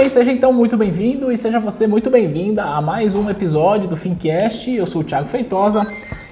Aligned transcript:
Bem, 0.00 0.08
seja 0.08 0.32
então 0.32 0.50
muito 0.50 0.78
bem-vindo 0.78 1.30
e 1.30 1.36
seja 1.36 1.60
você 1.60 1.86
muito 1.86 2.08
bem-vinda 2.08 2.64
a 2.64 2.80
mais 2.80 3.14
um 3.14 3.28
episódio 3.28 3.86
do 3.86 3.98
Fincast. 3.98 4.70
Eu 4.70 4.86
sou 4.86 5.02
o 5.02 5.04
Thiago 5.04 5.28
Feitosa 5.28 5.86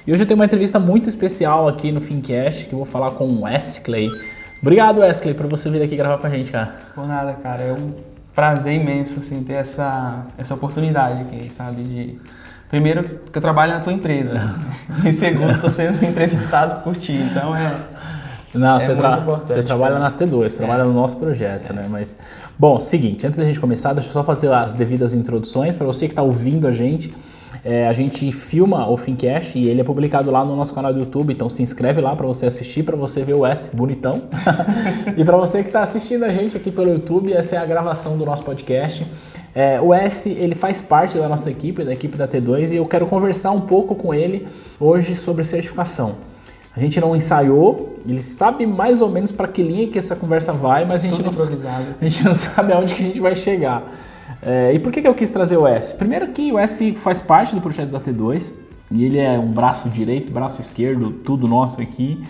e 0.06 0.10
hoje 0.10 0.22
eu 0.22 0.26
tenho 0.26 0.40
uma 0.40 0.46
entrevista 0.46 0.78
muito 0.78 1.06
especial 1.06 1.68
aqui 1.68 1.92
no 1.92 2.00
Fincast 2.00 2.66
que 2.66 2.72
eu 2.72 2.78
vou 2.78 2.86
falar 2.86 3.10
com 3.10 3.26
o 3.26 3.42
Wesley. 3.42 4.08
Obrigado, 4.62 5.00
Wesley, 5.00 5.34
por 5.34 5.46
você 5.48 5.68
vir 5.68 5.82
aqui 5.82 5.96
gravar 5.96 6.16
com 6.16 6.26
a 6.26 6.30
gente, 6.30 6.50
cara. 6.50 6.76
Por 6.94 7.06
nada, 7.06 7.34
cara. 7.34 7.62
É 7.62 7.72
um 7.74 7.92
prazer 8.34 8.72
imenso 8.72 9.20
assim, 9.20 9.42
ter 9.42 9.52
essa, 9.52 10.24
essa 10.38 10.54
oportunidade 10.54 11.20
aqui, 11.20 11.52
sabe? 11.52 11.82
De. 11.82 12.18
Primeiro, 12.70 13.20
que 13.30 13.36
eu 13.36 13.42
trabalho 13.42 13.74
na 13.74 13.80
tua 13.80 13.92
empresa. 13.92 14.58
e 15.04 15.12
segundo, 15.12 15.52
estou 15.52 15.70
sendo 15.70 16.02
entrevistado 16.06 16.82
por 16.82 16.96
ti. 16.96 17.12
Então 17.12 17.54
é. 17.54 17.74
Não, 18.54 18.76
É 18.76 18.80
você, 18.80 18.94
tra- 18.94 19.16
você 19.20 19.62
trabalha 19.62 19.96
pra 19.96 20.04
na 20.04 20.10
mim. 20.10 20.16
T2, 20.16 20.50
você 20.50 20.56
trabalha 20.58 20.84
no 20.84 20.92
nosso 20.92 21.18
projeto, 21.18 21.72
né? 21.72 21.86
Mas, 21.90 22.16
bom, 22.58 22.80
seguinte, 22.80 23.26
antes 23.26 23.38
da 23.38 23.44
gente 23.44 23.60
começar, 23.60 23.92
deixa 23.92 24.08
eu 24.08 24.12
só 24.12 24.24
fazer 24.24 24.50
as 24.52 24.72
devidas 24.74 25.12
introduções 25.14 25.76
para 25.76 25.86
você 25.86 26.06
que 26.06 26.12
está 26.12 26.22
ouvindo 26.22 26.66
a 26.66 26.72
gente. 26.72 27.12
é, 27.64 27.88
a 27.88 27.92
gente 27.92 28.30
filma 28.32 28.88
o 28.88 28.96
Fincast 28.96 29.58
e 29.58 29.68
ele 29.68 29.80
é 29.80 29.84
publicado 29.84 30.30
lá 30.30 30.44
no 30.44 30.54
nosso 30.56 30.72
canal 30.72 30.92
do 30.94 31.00
YouTube, 31.00 31.32
então 31.32 31.50
se 31.50 31.62
inscreve 31.62 32.00
lá 32.00 32.14
para 32.16 32.26
você 32.26 32.46
assistir, 32.46 32.84
para 32.84 32.96
você 32.96 33.22
ver 33.22 33.34
o 33.34 33.44
S 33.44 33.68
bonitão. 33.74 34.22
e 35.16 35.24
para 35.24 35.36
você 35.36 35.62
que 35.62 35.68
está 35.68 35.82
assistindo 35.82 36.24
a 36.24 36.32
gente 36.32 36.56
aqui 36.56 36.70
pelo 36.70 36.88
YouTube, 36.90 37.32
essa 37.32 37.56
é 37.56 37.58
a 37.58 37.66
gravação 37.66 38.16
do 38.16 38.24
nosso 38.24 38.44
podcast. 38.44 39.04
É, 39.54 39.80
o 39.80 39.92
S 39.92 40.30
ele 40.30 40.54
faz 40.54 40.80
parte 40.80 41.18
da 41.18 41.28
nossa 41.28 41.50
equipe, 41.50 41.84
da 41.84 41.92
equipe 41.92 42.16
da 42.16 42.28
T2, 42.28 42.72
e 42.72 42.76
eu 42.76 42.86
quero 42.86 43.06
conversar 43.06 43.50
um 43.50 43.60
pouco 43.62 43.94
com 43.94 44.14
ele 44.14 44.46
hoje 44.78 45.14
sobre 45.14 45.42
certificação. 45.44 46.14
A 46.76 46.80
gente 46.80 47.00
não 47.00 47.16
ensaiou, 47.16 47.96
ele 48.06 48.22
sabe 48.22 48.66
mais 48.66 49.00
ou 49.00 49.08
menos 49.08 49.32
para 49.32 49.48
que 49.48 49.62
linha 49.62 49.88
que 49.88 49.98
essa 49.98 50.14
conversa 50.14 50.52
vai, 50.52 50.84
mas 50.84 51.04
a 51.04 51.08
gente, 51.08 51.22
não, 51.22 51.30
a 52.00 52.04
gente 52.04 52.24
não 52.24 52.34
sabe 52.34 52.72
aonde 52.72 52.94
que 52.94 53.02
a 53.02 53.06
gente 53.06 53.20
vai 53.20 53.34
chegar. 53.34 53.82
É, 54.40 54.72
e 54.72 54.78
por 54.78 54.92
que, 54.92 55.02
que 55.02 55.08
eu 55.08 55.14
quis 55.14 55.30
trazer 55.30 55.56
o 55.56 55.66
S? 55.66 55.94
Primeiro 55.94 56.28
que 56.28 56.52
o 56.52 56.58
S 56.58 56.94
faz 56.94 57.20
parte 57.20 57.54
do 57.54 57.60
projeto 57.60 57.90
da 57.90 58.00
T2, 58.00 58.52
e 58.90 59.04
ele 59.04 59.18
é 59.18 59.38
um 59.38 59.50
braço 59.50 59.88
direito, 59.88 60.32
braço 60.32 60.60
esquerdo, 60.60 61.10
tudo 61.10 61.46
nosso 61.46 61.80
aqui. 61.80 62.22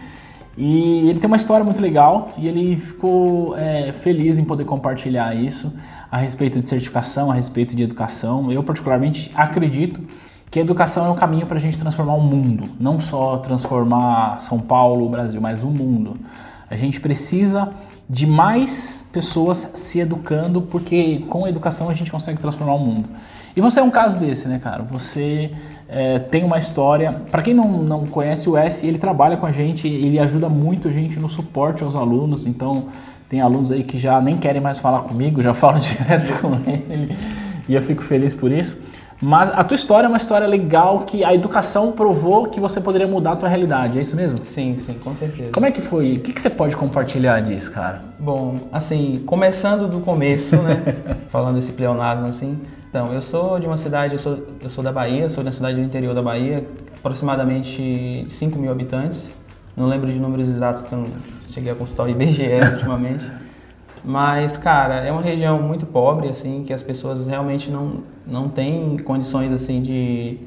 E 0.57 1.09
ele 1.09 1.21
tem 1.21 1.29
uma 1.29 1.37
história 1.37 1.65
muito 1.65 1.81
legal 1.81 2.33
e 2.37 2.49
ele 2.49 2.77
ficou 2.77 3.57
é, 3.57 3.93
feliz 3.93 4.41
em 4.41 4.45
poder 4.45 4.65
compartilhar 4.65 5.33
isso 5.37 5.73
a 6.11 6.19
respeito 6.19 6.59
de 6.59 6.67
certificação, 6.67 7.31
a 7.31 7.35
respeito 7.35 7.77
de 7.77 7.85
educação. 7.85 8.51
Eu, 8.51 8.65
particularmente, 8.65 9.31
acredito 9.37 10.01
que 10.51 10.59
a 10.59 10.63
educação 10.63 11.07
é 11.07 11.11
o 11.11 11.15
caminho 11.15 11.47
para 11.47 11.57
a 11.57 11.61
gente 11.61 11.79
transformar 11.79 12.15
o 12.15 12.21
mundo, 12.21 12.65
não 12.81 12.99
só 12.99 13.37
transformar 13.37 14.41
São 14.41 14.59
Paulo, 14.59 15.07
o 15.07 15.09
Brasil, 15.09 15.41
mas 15.41 15.63
o 15.63 15.69
mundo. 15.69 16.17
A 16.71 16.77
gente 16.77 17.01
precisa 17.01 17.71
de 18.09 18.27
mais 18.27 19.05
pessoas 19.13 19.73
se 19.75 20.01
educando, 20.01 20.63
porque 20.63 21.25
com 21.29 21.45
a 21.45 21.49
educação 21.49 21.91
a 21.91 21.95
gente 21.95 22.11
consegue 22.11 22.41
transformar 22.41 22.75
o 22.75 22.79
mundo. 22.79 23.09
E 23.55 23.61
você 23.61 23.81
é 23.81 23.83
um 23.83 23.91
caso 23.91 24.19
desse, 24.19 24.49
né, 24.49 24.59
cara? 24.59 24.83
Você 24.85 25.51
é, 25.89 26.19
tem 26.19 26.45
uma 26.45 26.59
história. 26.59 27.23
Para 27.31 27.43
quem 27.43 27.53
não, 27.53 27.83
não 27.83 28.07
conhece 28.07 28.49
o 28.49 28.57
S, 28.57 28.87
ele 28.87 28.99
trabalha 28.99 29.37
com 29.37 29.47
a 29.47 29.51
gente, 29.51 29.87
ele 29.89 30.19
ajuda 30.19 30.49
muito 30.49 30.89
a 30.89 30.93
gente 30.93 31.19
no 31.19 31.29
suporte 31.29 31.83
aos 31.83 31.97
alunos. 31.97 32.47
Então, 32.47 32.87
tem 33.29 33.41
alunos 33.41 33.71
aí 33.71 33.83
que 33.83 33.99
já 33.99 34.21
nem 34.21 34.39
querem 34.39 34.61
mais 34.61 34.81
falar 34.81 35.01
comigo, 35.01 35.43
já 35.43 35.53
falam 35.55 35.81
direto 35.81 36.41
com 36.41 36.55
ele, 36.67 37.17
e 37.69 37.75
eu 37.75 37.83
fico 37.83 38.03
feliz 38.03 38.35
por 38.35 38.51
isso. 38.51 38.81
Mas 39.21 39.51
a 39.51 39.65
tua 39.65 39.75
história 39.75 40.07
é 40.07 40.09
uma 40.09 40.17
história 40.17 40.47
legal 40.47 41.01
que 41.01 41.25
a 41.25 41.35
educação 41.35 41.91
provou 41.91 42.47
que 42.47 42.61
você 42.61 42.81
poderia 42.81 43.07
mudar 43.07 43.33
a 43.33 43.37
tua 43.37 43.49
realidade, 43.49 43.99
é 43.99 44.01
isso 44.01 44.15
mesmo? 44.15 44.39
Sim, 44.45 44.77
sim, 44.77 44.95
com 44.95 45.13
certeza. 45.15 45.51
Como 45.53 45.67
é 45.67 45.73
que 45.73 45.81
foi? 45.81 46.17
O 46.17 46.21
que, 46.21 46.33
que 46.33 46.41
você 46.41 46.49
pode 46.49 46.77
compartilhar 46.77 47.41
disso, 47.41 47.73
cara? 47.73 48.03
Bom, 48.19 48.69
assim, 48.73 49.23
começando 49.27 49.89
do 49.89 50.01
começo, 50.01 50.57
né? 50.63 50.95
Falando 51.29 51.59
esse 51.59 51.73
pleonasmo 51.73 52.27
assim. 52.27 52.61
Então, 52.89 53.13
eu 53.13 53.21
sou 53.21 53.59
de 53.59 53.67
uma 53.67 53.77
cidade, 53.77 54.15
eu 54.15 54.19
sou, 54.19 54.47
eu 54.63 54.71
sou 54.71 54.85
da 54.85 54.93
Bahia, 54.93 55.29
sou 55.29 55.43
da 55.43 55.53
cidade 55.53 55.77
do 55.77 55.83
interior 55.83 56.15
da 56.15 56.23
Bahia, 56.23 56.67
aproximadamente 56.97 58.25
5 58.29 58.59
mil 58.59 58.71
habitantes. 58.71 59.33
Não 59.77 59.87
lembro 59.87 60.11
de 60.11 60.19
números 60.19 60.49
exatos 60.49 60.83
porque 60.83 60.95
eu 60.95 61.01
não 61.03 61.09
cheguei 61.47 61.73
a 61.73 61.75
consultar 61.75 62.05
o 62.05 62.09
IBGE 62.09 62.49
ultimamente. 62.73 63.31
Mas, 64.05 64.57
cara, 64.57 64.97
é 64.97 65.13
uma 65.13 65.23
região 65.23 65.61
muito 65.63 65.87
pobre, 65.87 66.29
assim, 66.29 66.65
que 66.67 66.73
as 66.73 66.83
pessoas 66.83 67.27
realmente 67.27 67.71
não, 67.71 68.03
não 68.27 68.49
têm 68.49 68.97
condições, 68.99 69.53
assim, 69.53 69.83
de... 69.83 70.39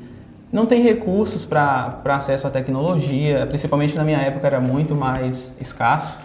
Não 0.51 0.65
tem 0.65 0.81
recursos 0.81 1.45
para 1.45 2.01
acesso 2.05 2.47
à 2.47 2.49
tecnologia, 2.49 3.45
principalmente 3.47 3.95
na 3.95 4.03
minha 4.03 4.17
época 4.17 4.47
era 4.47 4.59
muito 4.59 4.93
mais 4.93 5.55
escasso. 5.61 6.19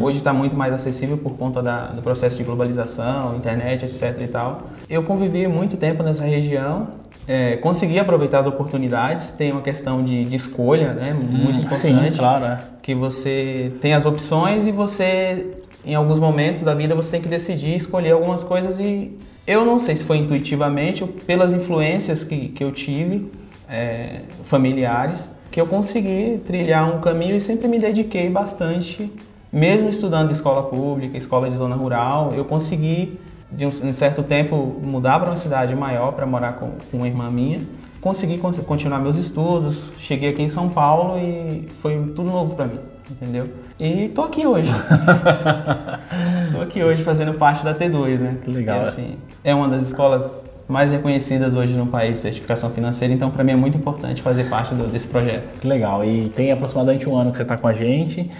Hoje 0.00 0.18
está 0.18 0.32
muito 0.32 0.54
mais 0.54 0.72
acessível 0.72 1.16
por 1.16 1.32
conta 1.32 1.62
da, 1.62 1.86
do 1.86 2.02
processo 2.02 2.36
de 2.36 2.44
globalização, 2.44 3.36
internet, 3.36 3.84
etc 3.84 4.20
e 4.20 4.28
tal. 4.28 4.62
Eu 4.88 5.02
convivi 5.02 5.48
muito 5.48 5.76
tempo 5.76 6.02
nessa 6.02 6.24
região, 6.24 6.88
é, 7.26 7.56
consegui 7.56 7.98
aproveitar 7.98 8.40
as 8.40 8.46
oportunidades, 8.46 9.32
tem 9.32 9.52
uma 9.52 9.62
questão 9.62 10.04
de, 10.04 10.24
de 10.24 10.36
escolha, 10.36 10.92
né, 10.92 11.14
muito 11.14 11.60
importante 11.60 12.12
Sim, 12.12 12.18
claro, 12.18 12.44
é. 12.44 12.60
que 12.82 12.94
você 12.94 13.72
tem 13.80 13.94
as 13.94 14.04
opções 14.04 14.66
e 14.66 14.72
você, 14.72 15.61
em 15.84 15.94
alguns 15.94 16.18
momentos 16.18 16.62
da 16.62 16.74
vida, 16.74 16.94
você 16.94 17.10
tem 17.10 17.20
que 17.20 17.28
decidir 17.28 17.74
escolher 17.74 18.12
algumas 18.12 18.44
coisas 18.44 18.78
e 18.78 19.16
eu 19.46 19.64
não 19.64 19.78
sei 19.78 19.96
se 19.96 20.04
foi 20.04 20.18
intuitivamente 20.18 21.02
ou 21.02 21.08
pelas 21.08 21.52
influências 21.52 22.22
que, 22.22 22.48
que 22.48 22.62
eu 22.62 22.70
tive, 22.70 23.30
é, 23.68 24.20
familiares, 24.44 25.30
que 25.50 25.60
eu 25.60 25.66
consegui 25.66 26.40
trilhar 26.46 26.94
um 26.94 27.00
caminho 27.00 27.36
e 27.36 27.40
sempre 27.40 27.66
me 27.68 27.78
dediquei 27.78 28.30
bastante, 28.30 29.12
mesmo 29.52 29.88
estudando 29.88 30.30
escola 30.30 30.62
pública, 30.62 31.18
escola 31.18 31.50
de 31.50 31.56
zona 31.56 31.74
rural, 31.74 32.32
eu 32.36 32.44
consegui, 32.44 33.18
de 33.50 33.66
um, 33.66 33.68
um 33.68 33.92
certo 33.92 34.22
tempo, 34.22 34.76
mudar 34.82 35.18
para 35.18 35.30
uma 35.30 35.36
cidade 35.36 35.74
maior 35.74 36.12
para 36.12 36.24
morar 36.24 36.54
com, 36.54 36.70
com 36.90 36.98
uma 36.98 37.08
irmã 37.08 37.30
minha 37.30 37.60
consegui 38.02 38.36
con- 38.36 38.52
continuar 38.52 38.98
meus 38.98 39.16
estudos, 39.16 39.92
cheguei 39.98 40.30
aqui 40.30 40.42
em 40.42 40.48
São 40.48 40.68
Paulo 40.68 41.18
e 41.18 41.68
foi 41.80 41.96
tudo 42.16 42.24
novo 42.24 42.56
para 42.56 42.66
mim, 42.66 42.80
entendeu? 43.12 43.48
E 43.78 44.08
tô 44.08 44.22
aqui 44.22 44.46
hoje. 44.46 44.72
tô 46.52 46.60
aqui 46.60 46.82
hoje 46.82 47.02
fazendo 47.02 47.34
parte 47.34 47.64
da 47.64 47.74
T2, 47.74 48.18
né? 48.20 48.36
Que 48.42 48.50
legal, 48.50 48.76
Que, 48.80 48.84
é. 48.84 48.88
assim, 48.88 49.16
é 49.44 49.54
uma 49.54 49.68
das 49.68 49.82
escolas 49.82 50.46
mais 50.68 50.90
reconhecidas 50.90 51.54
hoje 51.54 51.74
no 51.74 51.86
país 51.86 52.14
de 52.14 52.18
certificação 52.20 52.70
financeira, 52.70 53.12
então 53.12 53.30
para 53.30 53.44
mim 53.44 53.52
é 53.52 53.56
muito 53.56 53.76
importante 53.76 54.22
fazer 54.22 54.44
parte 54.44 54.74
do- 54.74 54.86
desse 54.86 55.08
projeto. 55.08 55.54
Que 55.60 55.66
legal. 55.66 56.04
E 56.04 56.30
tem 56.30 56.50
aproximadamente 56.52 57.08
um 57.08 57.16
ano 57.16 57.30
que 57.30 57.36
você 57.36 57.42
está 57.42 57.58
com 57.58 57.66
a 57.68 57.72
gente. 57.72 58.30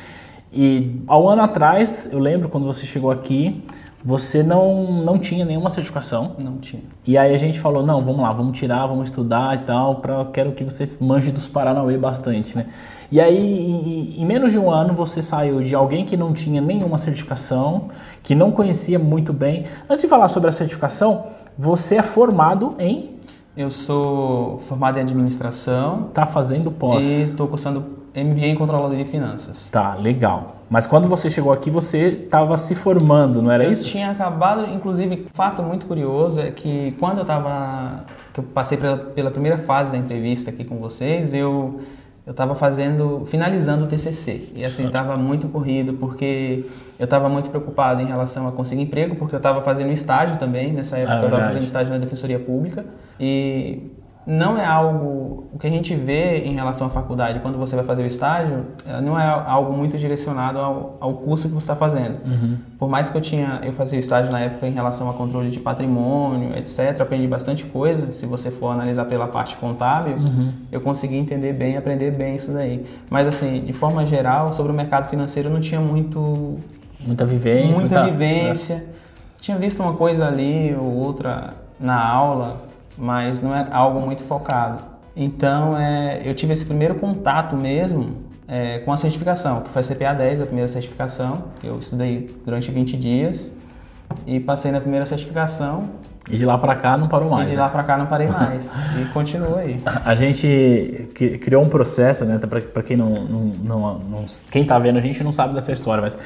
E 0.53 1.01
há 1.07 1.19
um 1.19 1.29
ano 1.29 1.43
atrás, 1.43 2.09
eu 2.13 2.19
lembro 2.19 2.49
quando 2.49 2.65
você 2.67 2.85
chegou 2.87 3.11
aqui, 3.11 3.63
você 4.05 4.43
não, 4.43 5.03
não 5.05 5.19
tinha 5.19 5.45
nenhuma 5.45 5.71
certificação. 5.71 6.33
Não 6.43 6.59
tinha. 6.59 6.83
E 7.07 7.17
aí 7.17 7.33
a 7.33 7.37
gente 7.37 7.61
falou, 7.61 7.85
não, 7.85 8.05
vamos 8.05 8.21
lá, 8.21 8.33
vamos 8.33 8.59
tirar, 8.59 8.87
vamos 8.87 9.11
estudar 9.11 9.55
e 9.57 9.65
tal, 9.65 9.97
pra, 9.97 10.25
quero 10.27 10.53
que 10.53 10.65
você 10.65 10.91
manje 11.01 11.31
dos 11.31 11.47
Paranauê 11.47 11.97
bastante, 11.97 12.57
né? 12.57 12.67
E 13.11 13.21
aí, 13.21 13.37
em, 13.37 14.23
em 14.23 14.25
menos 14.27 14.53
de 14.53 14.59
um 14.59 14.71
ano, 14.71 14.95
você 14.95 15.23
saiu 15.23 15.63
de 15.63 15.75
alguém 15.75 16.05
que 16.05 16.17
não 16.17 16.33
tinha 16.33 16.61
nenhuma 16.61 16.99
certificação, 16.99 17.91
que 18.23 18.35
não 18.35 18.51
conhecia 18.51 18.99
muito 18.99 19.33
bem. 19.33 19.65
Antes 19.89 20.03
de 20.03 20.09
falar 20.09 20.29
sobre 20.29 20.49
a 20.49 20.53
certificação, 20.53 21.25
você 21.57 21.97
é 21.97 22.03
formado 22.03 22.75
em... 22.79 23.13
Eu 23.55 23.71
sou 23.71 24.61
formado 24.61 24.97
em 24.97 25.03
administração 25.03 26.09
Tá 26.15 26.25
fazendo 26.25 26.71
pós. 26.71 27.05
e 27.05 27.23
estou 27.25 27.47
cursando 27.47 27.85
MBA 28.17 28.47
em 28.47 28.55
controladoria 28.55 29.05
de 29.05 29.11
finanças. 29.11 29.69
Tá, 29.71 29.95
legal. 29.95 30.57
Mas 30.73 30.87
quando 30.87 31.07
você 31.07 31.29
chegou 31.29 31.53
aqui, 31.53 31.69
você 31.69 32.23
estava 32.25 32.57
se 32.57 32.75
formando, 32.75 33.43
não 33.43 33.51
era 33.51 33.63
eu 33.63 33.71
isso? 33.71 33.85
tinha 33.85 34.11
acabado, 34.11 34.65
inclusive, 34.73 35.27
fato 35.35 35.63
muito 35.63 35.85
curioso 35.85 36.41
é 36.41 36.51
que 36.51 36.97
quando 36.99 37.19
eu 37.19 37.27
tava, 37.27 38.07
que 38.33 38.41
eu 38.41 38.45
passei 38.45 38.79
pela, 38.79 38.97
pela 38.97 39.31
primeira 39.31 39.59
fase 39.59 39.93
da 39.93 39.99
entrevista 39.99 40.51
aqui 40.51 40.65
com 40.65 40.79
vocês, 40.79 41.35
eu 41.35 41.79
eu 42.25 42.31
estava 42.31 42.55
fazendo, 42.55 43.25
finalizando 43.27 43.85
o 43.85 43.89
TCC 43.89 44.51
e 44.55 44.65
assim 44.65 44.87
estava 44.87 45.17
muito 45.17 45.49
corrido 45.49 45.95
porque 45.95 46.67
eu 46.97 47.05
estava 47.05 47.29
muito 47.29 47.51
preocupado 47.51 48.01
em 48.01 48.07
relação 48.07 48.47
a 48.47 48.53
conseguir 48.53 48.83
emprego 48.83 49.17
porque 49.17 49.35
eu 49.35 49.39
estava 49.39 49.61
fazendo 49.61 49.91
estágio 49.91 50.39
também 50.39 50.73
nessa 50.73 50.97
época 50.99 51.15
Ah, 51.15 51.21
eu 51.21 51.25
estava 51.25 51.45
fazendo 51.49 51.65
estágio 51.65 51.93
na 51.93 51.99
Defensoria 51.99 52.39
Pública. 52.39 52.87
E 53.19 53.91
não 54.27 54.57
é 54.57 54.65
algo. 54.65 55.49
O 55.53 55.59
que 55.59 55.67
a 55.67 55.71
gente 55.71 55.95
vê 55.95 56.39
em 56.45 56.55
relação 56.55 56.87
à 56.87 56.91
faculdade, 56.91 57.41
quando 57.41 57.59
você 57.59 57.77
vai 57.77 57.85
fazer 57.85 58.03
o 58.03 58.07
estágio, 58.07 58.67
eh, 58.87 59.01
não 59.01 59.19
é 59.19 59.27
algo 59.47 59.73
muito 59.77 59.99
direcionado 59.99 60.59
ao, 60.59 60.97
ao 61.01 61.15
curso 61.15 61.49
que 61.49 61.55
você 61.55 61.65
está 61.65 61.77
fazendo. 61.77 62.19
Uhum. 62.25 62.57
Por 62.79 62.89
mais 62.89 63.11
que 63.11 63.17
eu 63.17 63.21
tinha, 63.21 63.61
eu 63.63 63.73
fazia 63.73 63.99
estágio 63.99 64.33
na 64.33 64.41
época 64.41 64.67
em 64.67 64.73
relação 64.73 65.11
a 65.11 65.13
controle 65.13 65.51
de 65.51 65.61
patrimônio, 65.61 66.57
etc. 66.57 67.01
Aprendi 67.01 67.27
bastante 67.27 67.65
coisa. 67.65 68.13
Se 68.13 68.25
você 68.27 68.51
for 68.51 68.71
analisar 68.71 69.05
pela 69.05 69.27
parte 69.29 69.57
contábil, 69.57 70.17
Uhum. 70.17 70.49
eu 70.73 70.81
consegui 70.81 71.17
entender 71.17 71.53
bem, 71.53 71.77
aprender 71.77 72.11
bem 72.13 72.37
isso 72.37 72.53
daí. 72.53 72.85
Mas 73.11 73.27
assim, 73.29 73.61
de 73.61 73.73
forma 73.73 74.07
geral, 74.07 74.53
sobre 74.53 74.73
o 74.73 74.75
mercado 74.75 75.09
financeiro, 75.09 75.51
não 75.51 75.61
tinha 75.61 75.81
muito 75.81 76.57
Muita 77.01 77.25
vivência. 77.27 77.81
muita 77.81 78.03
vivência. 78.05 78.85
Tinha 79.41 79.59
visto 79.59 79.83
uma 79.83 79.93
coisa 79.95 80.27
ali 80.29 80.75
ou 80.79 80.87
outra 80.95 81.55
na 81.81 82.01
aula, 82.01 82.63
mas 82.97 83.43
não 83.43 83.55
é 83.55 83.69
algo 83.71 84.01
muito 84.01 84.23
focado. 84.23 84.83
Então, 85.15 85.77
é, 85.77 86.23
eu 86.25 86.35
tive 86.35 86.53
esse 86.53 86.65
primeiro 86.65 86.95
contato 86.95 87.57
mesmo 87.57 88.17
é, 88.49 88.79
com 88.81 88.93
a 88.93 88.97
certificação, 88.97 89.61
que 89.61 89.71
foi 89.71 89.81
a 89.81 89.85
CPA 89.85 90.15
10, 90.15 90.43
a 90.43 90.47
primeira 90.47 90.69
certificação. 90.69 91.45
que 91.61 91.67
Eu 91.67 91.79
estudei 91.79 92.35
durante 92.45 92.71
20 92.71 92.97
dias 92.97 93.53
e 94.27 94.41
passei 94.41 94.71
na 94.71 94.81
primeira 94.81 95.05
certificação. 95.07 95.91
E 96.31 96.37
de 96.37 96.45
lá 96.45 96.57
pra 96.57 96.77
cá 96.77 96.97
não 96.97 97.09
parou 97.09 97.29
mais. 97.29 97.49
e 97.49 97.51
de 97.51 97.57
né? 97.57 97.63
lá 97.63 97.69
pra 97.69 97.83
cá 97.83 97.99
não 97.99 98.07
parei 98.07 98.29
mais. 98.31 98.73
e 99.01 99.05
continuo 99.07 99.57
aí. 99.57 99.83
A 100.05 100.15
gente 100.15 101.11
cri- 101.15 101.37
criou 101.39 101.65
um 101.65 101.69
processo, 101.69 102.25
né? 102.25 102.39
Para 102.39 102.81
quem 102.83 102.97
não, 102.97 103.09
não, 103.25 103.41
não, 103.65 103.99
não- 103.99 104.25
quem 104.49 104.65
tá 104.65 104.79
vendo 104.79 104.99
a 104.99 105.01
gente 105.01 105.23
não 105.25 105.33
sabe 105.33 105.53
dessa 105.53 105.73
história, 105.73 106.01
mas 106.01 106.17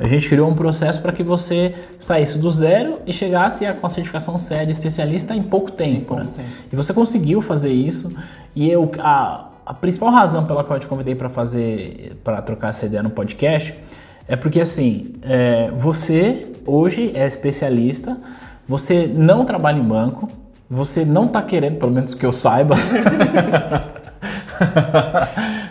a 0.00 0.08
gente 0.08 0.28
criou 0.28 0.50
um 0.50 0.54
processo 0.56 1.00
para 1.00 1.12
que 1.12 1.22
você 1.22 1.72
saísse 2.00 2.36
do 2.36 2.50
zero 2.50 2.98
e 3.06 3.12
chegasse 3.12 3.64
a- 3.64 3.72
com 3.74 3.86
a 3.86 3.88
certificação 3.88 4.36
CE 4.38 4.66
de 4.66 4.72
especialista 4.72 5.36
em 5.36 5.42
pouco 5.44 5.70
tempo. 5.70 6.16
né? 6.16 6.26
E 6.72 6.74
você 6.74 6.92
conseguiu 6.92 7.40
fazer 7.40 7.72
isso. 7.72 8.12
E 8.56 8.68
eu 8.68 8.90
a, 8.98 9.50
a 9.64 9.72
principal 9.72 10.10
razão 10.10 10.44
pela 10.46 10.64
qual 10.64 10.76
eu 10.78 10.80
te 10.80 10.88
convidei 10.88 11.14
para 11.14 11.28
fazer 11.30 12.16
para 12.24 12.42
trocar 12.42 12.70
essa 12.70 12.86
ideia 12.86 13.04
no 13.04 13.10
podcast 13.10 13.72
é 14.26 14.36
porque 14.36 14.60
assim 14.60 15.14
é, 15.22 15.70
você 15.72 16.46
hoje 16.66 17.12
é 17.14 17.26
especialista, 17.26 18.16
você 18.66 19.06
não 19.06 19.44
trabalha 19.44 19.78
em 19.78 19.82
banco, 19.82 20.28
você 20.68 21.04
não 21.04 21.28
tá 21.28 21.42
querendo, 21.42 21.78
pelo 21.78 21.92
menos 21.92 22.14
que 22.14 22.24
eu 22.24 22.32
saiba. 22.32 22.74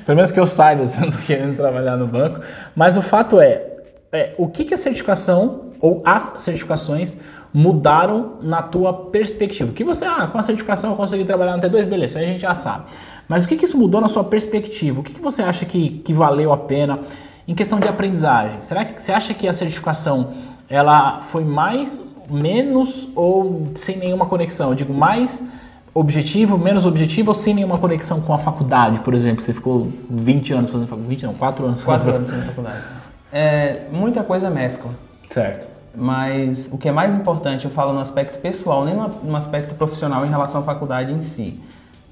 pelo 0.06 0.16
menos 0.16 0.32
que 0.32 0.40
eu 0.40 0.46
saiba, 0.46 0.86
você 0.86 1.00
não 1.00 1.10
tá 1.10 1.18
querendo 1.26 1.58
trabalhar 1.58 1.98
no 1.98 2.08
banco. 2.08 2.42
Mas 2.76 2.96
o 2.96 3.02
fato 3.02 3.42
é, 3.42 3.64
é, 4.12 4.36
o 4.38 4.48
que, 4.48 4.64
que 4.64 4.74
a 4.74 4.78
certificação 4.78 5.72
ou 5.80 6.02
as 6.06 6.36
certificações 6.40 7.20
mudaram 7.52 8.38
na 8.42 8.62
tua 8.62 8.94
perspectiva? 8.94 9.72
O 9.72 9.74
que 9.74 9.84
você, 9.84 10.06
ah, 10.06 10.28
com 10.28 10.38
a 10.38 10.42
certificação 10.42 10.92
eu 10.92 10.96
consegui 10.96 11.26
trabalhar 11.26 11.58
no 11.58 11.64
T2, 11.64 11.86
beleza, 11.86 12.20
aí 12.20 12.26
a 12.26 12.28
gente 12.28 12.42
já 12.42 12.54
sabe. 12.54 12.86
Mas 13.28 13.44
o 13.44 13.48
que, 13.48 13.58
que 13.58 13.66
isso 13.66 13.78
mudou 13.78 14.00
na 14.00 14.08
sua 14.08 14.24
perspectiva? 14.24 15.00
O 15.00 15.04
que, 15.04 15.14
que 15.14 15.22
você 15.22 15.42
acha 15.42 15.66
que, 15.66 15.90
que 16.00 16.14
valeu 16.14 16.54
a 16.54 16.58
pena 16.58 17.00
em 17.48 17.54
questão 17.54 17.80
de 17.80 17.88
aprendizagem? 17.88 18.62
Será 18.62 18.86
que 18.86 19.02
você 19.02 19.12
acha 19.12 19.34
que 19.34 19.48
a 19.48 19.54
certificação 19.54 20.34
ela 20.70 21.22
foi 21.22 21.44
mais, 21.44 22.04
menos 22.30 23.10
ou 23.16 23.68
sem 23.76 23.98
nenhuma 23.98 24.26
conexão? 24.26 24.70
Eu 24.70 24.76
digo 24.76 24.94
mais 24.94 25.48
objetivo, 25.94 26.58
menos 26.58 26.86
objetivo 26.86 27.30
ou 27.30 27.36
sem 27.36 27.54
nenhuma 27.54 27.78
conexão 27.78 28.22
com 28.22 28.34
a 28.34 28.38
faculdade, 28.38 29.00
por 29.02 29.14
exemplo? 29.14 29.44
Você 29.44 29.54
ficou 29.54 29.92
20 30.10 30.54
anos 30.54 30.70
fazendo 30.70 30.88
faculdade, 30.88 31.16
20 31.16 31.26
não, 31.26 31.34
4 31.36 31.66
anos 31.66 31.82
fazendo 31.82 32.04
Quatro 32.04 32.18
anos 32.18 32.32
na 32.32 32.42
faculdade. 32.46 32.84
É, 33.32 33.82
muita 33.92 34.24
coisa 34.24 34.50
mescla. 34.50 34.92
Certo. 35.32 35.68
Mas 35.96 36.70
o 36.72 36.78
que 36.78 36.90
é 36.90 36.92
mais 36.92 37.14
importante, 37.14 37.66
eu 37.66 37.72
falo 37.72 37.94
no 37.94 38.00
aspecto 38.00 38.40
pessoal, 38.40 38.84
nem 38.84 38.96
no 38.96 39.36
aspecto 39.36 39.76
profissional 39.76 40.26
em 40.26 40.30
relação 40.30 40.62
à 40.62 40.64
faculdade 40.64 41.12
em 41.12 41.22
si, 41.22 41.60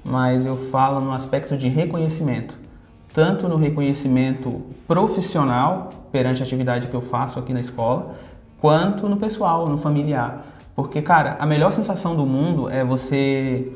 mas 0.04 0.44
eu 0.44 0.56
falo 0.70 1.00
no 1.00 1.12
aspecto 1.12 1.56
de 1.56 1.68
reconhecimento. 1.68 2.56
Tanto 3.14 3.48
no 3.48 3.56
reconhecimento 3.56 4.62
profissional, 4.86 5.90
perante 6.10 6.42
a 6.42 6.44
atividade 6.44 6.88
que 6.88 6.94
eu 6.94 7.02
faço 7.02 7.38
aqui 7.38 7.52
na 7.52 7.60
escola, 7.60 8.14
quanto 8.60 9.08
no 9.08 9.16
pessoal, 9.16 9.68
no 9.68 9.76
familiar. 9.76 10.46
Porque, 10.74 11.02
cara, 11.02 11.36
a 11.38 11.44
melhor 11.44 11.70
sensação 11.72 12.16
do 12.16 12.24
mundo 12.24 12.70
é 12.70 12.82
você 12.84 13.72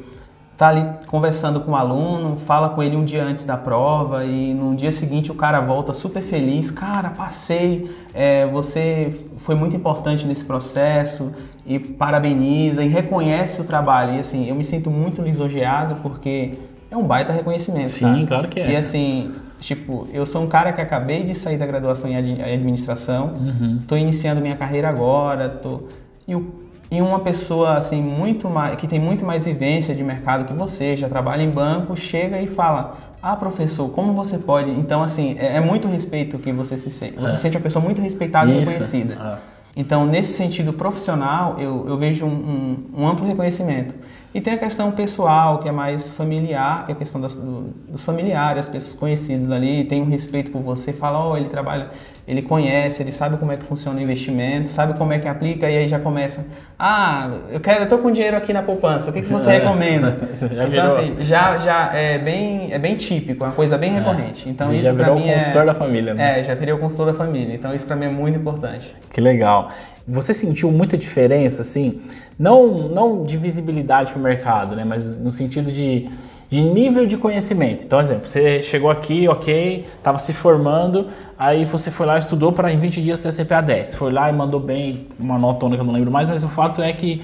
tá 0.57 0.69
ali 0.69 0.89
conversando 1.07 1.61
com 1.61 1.73
o 1.73 1.77
aluno, 1.77 2.39
fala 2.39 2.71
com 2.71 2.83
ele 2.83 2.97
um 2.97 3.05
dia 3.05 3.23
antes 3.23 3.45
da 3.45 3.59
prova 3.59 4.25
e 4.25 4.55
no 4.55 4.75
dia 4.75 4.91
seguinte 4.91 5.31
o 5.31 5.35
cara 5.35 5.61
volta 5.61 5.93
super 5.93 6.23
feliz, 6.23 6.71
cara, 6.71 7.11
passei, 7.11 7.95
é, 8.15 8.47
você 8.47 9.15
foi 9.37 9.55
muito 9.55 9.77
importante 9.77 10.27
nesse 10.27 10.47
processo 10.47 11.35
e 11.67 11.79
parabeniza 11.79 12.83
e 12.83 12.89
reconhece 12.89 13.61
o 13.61 13.65
trabalho. 13.65 14.15
E 14.15 14.21
assim, 14.21 14.49
eu 14.49 14.55
me 14.55 14.65
sinto 14.65 14.91
muito 14.91 15.21
lisonjeado 15.21 15.97
porque 15.97 16.55
é 16.91 16.97
um 16.97 17.05
baita 17.05 17.33
reconhecimento. 17.33 17.91
Sim, 17.91 18.05
cara. 18.05 18.27
claro 18.27 18.49
que 18.49 18.61
é. 18.61 18.71
E 18.73 18.77
assim, 18.77 19.33
tipo, 19.61 20.07
eu 20.13 20.25
sou 20.27 20.43
um 20.43 20.47
cara 20.49 20.73
que 20.73 20.81
acabei 20.81 21.23
de 21.25 21.35
sair 21.35 21.57
da 21.59 21.67
graduação 21.67 22.11
em 22.11 22.17
admi- 22.17 22.43
administração, 22.43 23.33
Uhum. 23.35 23.81
tô 23.87 23.97
iniciando 23.97 24.41
minha 24.41 24.57
carreira 24.57 24.89
agora, 24.89 25.49
tô 25.49 25.85
e 26.29 26.37
e 26.89 27.03
uma 27.03 27.19
pessoa 27.19 27.75
assim 27.77 28.01
muito 28.01 28.49
mais 28.49 28.77
que 28.77 28.87
tem 28.87 29.01
muito 29.01 29.25
mais 29.25 29.45
vivência 29.45 29.93
de 29.93 30.05
mercado 30.05 30.45
que 30.45 30.53
você, 30.53 30.97
já 30.97 31.09
trabalha 31.09 31.43
em 31.43 31.51
banco, 31.51 31.97
chega 31.97 32.41
e 32.41 32.47
fala: 32.47 32.97
"Ah, 33.21 33.35
professor, 33.35 33.89
como 33.91 34.13
você 34.13 34.39
pode?" 34.39 34.71
Então 34.71 35.03
assim, 35.03 35.35
é, 35.37 35.57
é 35.57 35.61
muito 35.61 35.89
respeito 35.89 36.39
que 36.39 36.53
você 36.53 36.79
se 36.79 36.89
sente. 36.91 37.17
Você 37.19 37.35
se 37.35 37.43
sente 37.43 37.57
uma 37.57 37.63
pessoa 37.65 37.85
muito 37.85 38.01
respeitada 38.01 38.49
e 38.53 38.63
Isso. 38.63 38.71
reconhecida. 38.71 39.17
Ah. 39.21 39.39
Então, 39.77 40.07
nesse 40.07 40.33
sentido 40.33 40.73
profissional, 40.73 41.57
eu, 41.59 41.85
eu 41.87 41.99
vejo 41.99 42.25
um, 42.25 42.31
um- 42.97 43.03
um 43.03 43.07
amplo 43.07 43.27
reconhecimento. 43.27 43.95
E 44.35 44.41
tem 44.41 44.55
a 44.55 44.59
questão 44.59 44.91
pessoal, 44.93 45.59
que 45.61 45.69
é 45.69 45.73
mais 45.73 46.11
familiar, 46.11 46.85
que 46.87 46.93
é 46.93 46.95
a 46.95 46.99
questão 46.99 47.21
das- 47.21 47.37
do- 47.37 47.75
dos 47.89 48.03
familiares, 48.05 48.67
as 48.67 48.69
pessoas 48.71 48.95
conhecidas 48.95 49.51
ali, 49.51 49.85
tem 49.85 50.01
um 50.03 50.07
respeito 50.09 50.51
por 50.51 50.63
você, 50.63 50.93
fala, 50.93 51.19
ó, 51.25 51.37
ele 51.37 51.49
trabalha, 51.49 51.91
ele 52.27 52.43
conhece, 52.43 53.03
ele 53.03 53.13
sabe 53.13 53.37
como 53.37 53.53
é 53.53 53.57
que 53.57 53.65
funciona 53.65 53.99
o 53.99 54.03
investimento, 54.03 54.69
sabe 54.69 54.99
como 54.99 55.13
é 55.13 55.19
que 55.19 55.29
aplica, 55.29 55.71
e 55.71 55.77
aí 55.77 55.87
já 55.89 55.99
começa, 55.99 56.47
ah, 56.79 57.31
eu 57.53 57.61
quero, 57.61 57.85
eu 57.85 57.89
tô 57.89 57.99
com 57.99 58.11
dinheiro 58.11 58.37
aqui 58.37 58.53
na 58.53 58.63
poupança, 58.63 59.11
o 59.11 59.13
que, 59.13 59.23
que 59.23 59.33
você 59.33 59.53
recomenda? 59.59 60.19
Você 60.35 60.49
já 60.49 60.55
então, 60.55 60.71
virou- 60.71 60.87
assim, 60.87 61.17
já, 61.21 61.59
já 61.59 61.95
é 61.95 62.19
bem, 62.19 62.73
é 62.73 62.79
bem 62.79 62.97
típico, 62.97 63.45
é 63.45 63.47
uma 63.47 63.55
coisa 63.55 63.79
bem 63.79 63.93
recorrente. 63.93 64.49
Então, 64.49 64.73
E 64.73 64.81
isso 64.81 64.89
já 64.91 64.95
pra 64.95 65.05
virou 65.05 65.19
mim 65.21 65.27
o 65.29 65.33
é... 65.33 65.39
consultor 65.39 65.67
da 65.67 65.75
família, 65.75 66.15
né? 66.15 66.41
É, 66.41 66.45
já 66.45 66.55
virei 66.55 66.75
o 66.75 66.79
consultor 66.79 67.07
da 67.07 67.15
família, 67.15 67.55
então 67.55 67.75
isso 67.75 67.87
pra 67.87 67.95
mim 67.97 68.07
é 68.07 68.11
muito 68.11 68.39
importante. 68.39 68.95
Que 69.13 69.21
legal. 69.21 69.71
Você 70.09 70.33
sentiu 70.35 70.71
muita 70.71 70.97
diferença, 70.97 71.63
assim, 71.63 72.01
não, 72.39 72.67
não 72.89 73.25
de 73.25 73.37
visibilidade 73.37 74.13
para 74.13 74.21
o 74.21 74.23
mercado, 74.23 74.77
né, 74.77 74.85
mas 74.85 75.17
no 75.19 75.31
sentido 75.31 75.71
de, 75.73 76.09
de 76.49 76.63
nível 76.63 77.07
de 77.07 77.17
conhecimento. 77.17 77.85
Então, 77.85 78.01
exemplo, 78.01 78.29
você 78.29 78.63
chegou 78.63 78.91
aqui, 78.91 79.27
ok, 79.29 79.85
estava 79.99 80.19
se 80.19 80.33
formando, 80.33 81.09
aí 81.39 81.65
você 81.65 81.91
foi 81.91 82.07
lá 82.07 82.17
e 82.17 82.21
estudou 82.21 82.53
para 82.53 82.73
em 82.73 82.79
20 82.79 83.03
dias 83.03 83.19
ter 83.19 83.33
CPA 83.33 83.61
10. 83.61 83.97
Foi 83.97 84.13
lá 84.13 84.31
e 84.31 84.33
mandou 84.33 84.61
bem 84.61 85.09
uma 85.19 85.39
notona 85.39 85.75
que 85.75 85.81
eu 85.81 85.87
não 85.87 85.93
lembro 85.93 86.11
mais, 86.11 86.29
mas 86.29 86.45
o 86.45 86.49
fato 86.49 86.81
é 86.81 86.93
que, 86.93 87.23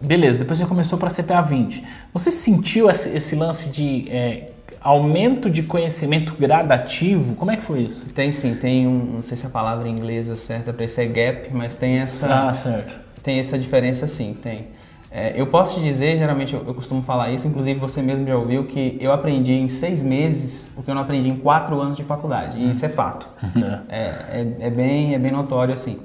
beleza, 0.00 0.38
depois 0.38 0.58
você 0.58 0.64
começou 0.66 0.98
para 0.98 1.10
CPA 1.10 1.42
20. 1.42 1.84
Você 2.14 2.30
sentiu 2.30 2.88
esse, 2.90 3.14
esse 3.16 3.36
lance 3.36 3.68
de 3.70 4.08
é, 4.10 4.46
aumento 4.80 5.50
de 5.50 5.62
conhecimento 5.64 6.34
gradativo? 6.40 7.34
Como 7.34 7.50
é 7.50 7.56
que 7.56 7.62
foi 7.62 7.80
isso? 7.82 8.06
Tem 8.06 8.32
sim, 8.32 8.54
tem 8.54 8.86
um, 8.86 9.16
não 9.16 9.22
sei 9.22 9.36
se 9.36 9.46
a 9.46 9.50
palavra 9.50 9.86
inglesa 9.88 10.34
certa 10.34 10.72
para 10.72 10.84
isso 10.86 10.98
é 10.98 11.04
gap, 11.04 11.50
mas 11.52 11.76
tem 11.76 11.98
essa, 11.98 12.48
Ah, 12.48 12.54
certo. 12.54 12.94
tem 13.22 13.38
essa 13.38 13.58
diferença 13.58 14.08
sim, 14.08 14.34
tem. 14.42 14.68
É, 15.14 15.34
eu 15.36 15.46
posso 15.46 15.74
te 15.74 15.82
dizer, 15.84 16.16
geralmente 16.16 16.54
eu, 16.54 16.64
eu 16.66 16.72
costumo 16.72 17.02
falar 17.02 17.30
isso, 17.30 17.46
inclusive 17.46 17.78
você 17.78 18.00
mesmo 18.00 18.26
já 18.26 18.34
ouviu, 18.36 18.64
que 18.64 18.96
eu 18.98 19.12
aprendi 19.12 19.52
em 19.52 19.68
seis 19.68 20.02
meses 20.02 20.70
o 20.74 20.82
que 20.82 20.90
eu 20.90 20.94
não 20.94 21.02
aprendi 21.02 21.28
em 21.28 21.36
quatro 21.36 21.78
anos 21.78 21.98
de 21.98 22.02
faculdade, 22.04 22.58
e 22.58 22.70
isso 22.70 22.84
é 22.86 22.88
fato. 22.88 23.28
É, 23.90 23.98
é, 24.00 24.46
é 24.60 24.70
bem, 24.70 25.14
é 25.14 25.18
bem 25.18 25.30
notório 25.30 25.74
assim. 25.74 25.98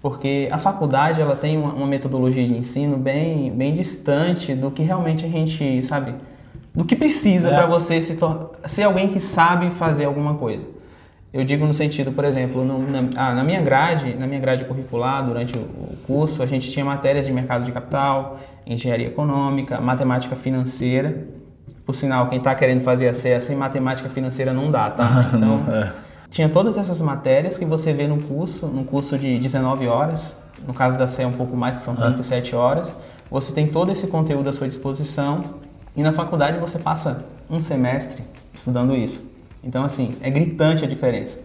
Porque 0.00 0.48
a 0.50 0.56
faculdade 0.58 1.20
ela 1.20 1.36
tem 1.36 1.58
uma, 1.58 1.72
uma 1.74 1.86
metodologia 1.86 2.46
de 2.46 2.56
ensino 2.56 2.96
bem, 2.96 3.50
bem 3.50 3.74
distante 3.74 4.54
do 4.54 4.70
que 4.70 4.82
realmente 4.82 5.24
a 5.26 5.28
gente, 5.28 5.82
sabe, 5.82 6.14
do 6.74 6.84
que 6.84 6.96
precisa 6.96 7.50
É. 7.50 7.54
para 7.54 7.66
você 7.66 8.00
se 8.00 8.18
ser 8.66 8.82
alguém 8.84 9.08
que 9.08 9.20
sabe 9.20 9.70
fazer 9.70 10.04
alguma 10.06 10.34
coisa. 10.34 10.64
Eu 11.34 11.44
digo 11.44 11.66
no 11.66 11.74
sentido, 11.74 12.12
por 12.12 12.24
exemplo, 12.24 12.64
no- 12.64 12.78
na, 12.88 13.08
ah, 13.16 13.34
na 13.34 13.42
minha 13.42 13.60
grade, 13.60 14.14
na 14.14 14.24
minha 14.24 14.38
grade 14.38 14.64
curricular, 14.66 15.24
durante 15.26 15.58
o, 15.58 15.62
o 15.62 15.96
curso, 16.06 16.44
a 16.44 16.46
gente 16.46 16.70
tinha 16.70 16.84
matérias 16.84 17.26
de 17.26 17.32
mercado 17.32 17.64
de 17.64 17.72
capital, 17.72 18.38
engenharia 18.64 19.08
econômica, 19.08 19.80
matemática 19.80 20.36
financeira. 20.36 21.26
Por 21.84 21.92
sinal, 21.92 22.28
quem 22.28 22.38
está 22.38 22.54
querendo 22.54 22.82
fazer 22.82 23.08
a 23.08 23.14
CEA 23.14 23.40
sem 23.40 23.56
matemática 23.56 24.08
financeira 24.08 24.54
não 24.54 24.70
dá, 24.70 24.88
tá? 24.90 25.30
Então, 25.34 25.60
É. 25.74 25.90
tinha 26.30 26.48
todas 26.48 26.78
essas 26.78 27.00
matérias 27.00 27.58
que 27.58 27.64
você 27.64 27.92
vê 27.92 28.06
no 28.06 28.18
curso, 28.22 28.68
no 28.68 28.84
curso 28.84 29.18
de 29.18 29.36
19 29.36 29.88
horas, 29.88 30.36
no 30.64 30.72
caso 30.72 30.96
da 30.96 31.08
CEA 31.08 31.26
um 31.26 31.32
pouco 31.32 31.56
mais, 31.56 31.78
são 31.78 31.96
37 31.96 32.54
horas. 32.54 32.92
Você 33.28 33.52
tem 33.52 33.66
todo 33.66 33.90
esse 33.90 34.06
conteúdo 34.06 34.48
à 34.48 34.52
sua 34.52 34.68
disposição 34.68 35.44
e 35.96 36.02
na 36.02 36.12
faculdade 36.12 36.58
você 36.58 36.78
passa 36.78 37.24
um 37.50 37.60
semestre 37.60 38.22
estudando 38.54 38.94
isso. 38.94 39.33
Então, 39.64 39.84
assim, 39.84 40.16
é 40.20 40.30
gritante 40.30 40.84
a 40.84 40.88
diferença. 40.88 41.40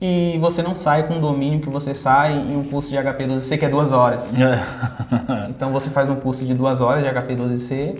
E 0.00 0.36
você 0.40 0.62
não 0.62 0.74
sai 0.74 1.06
com 1.06 1.16
o 1.16 1.20
domínio 1.20 1.60
que 1.60 1.68
você 1.70 1.94
sai 1.94 2.34
em 2.34 2.56
um 2.56 2.64
curso 2.64 2.90
de 2.90 2.96
HP12C 2.96 3.58
que 3.58 3.64
é 3.64 3.68
duas 3.68 3.92
horas. 3.92 4.32
Então 5.48 5.72
você 5.72 5.88
faz 5.88 6.10
um 6.10 6.16
curso 6.16 6.44
de 6.44 6.52
duas 6.52 6.80
horas 6.80 7.02
de 7.04 7.08
HP12C 7.08 7.96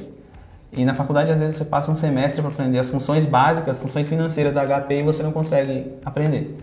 E 0.73 0.84
na 0.84 0.92
faculdade, 0.92 1.30
às 1.30 1.38
vezes, 1.40 1.56
você 1.56 1.64
passa 1.64 1.90
um 1.90 1.94
semestre 1.94 2.42
para 2.42 2.50
aprender 2.50 2.78
as 2.78 2.88
funções 2.88 3.26
básicas, 3.26 3.76
as 3.76 3.82
funções 3.82 4.08
financeiras 4.08 4.54
da 4.54 4.66
HP 4.66 5.00
e 5.00 5.02
você 5.02 5.23
não 5.23 5.30
consegue 5.30 5.92
aprender. 6.04 6.58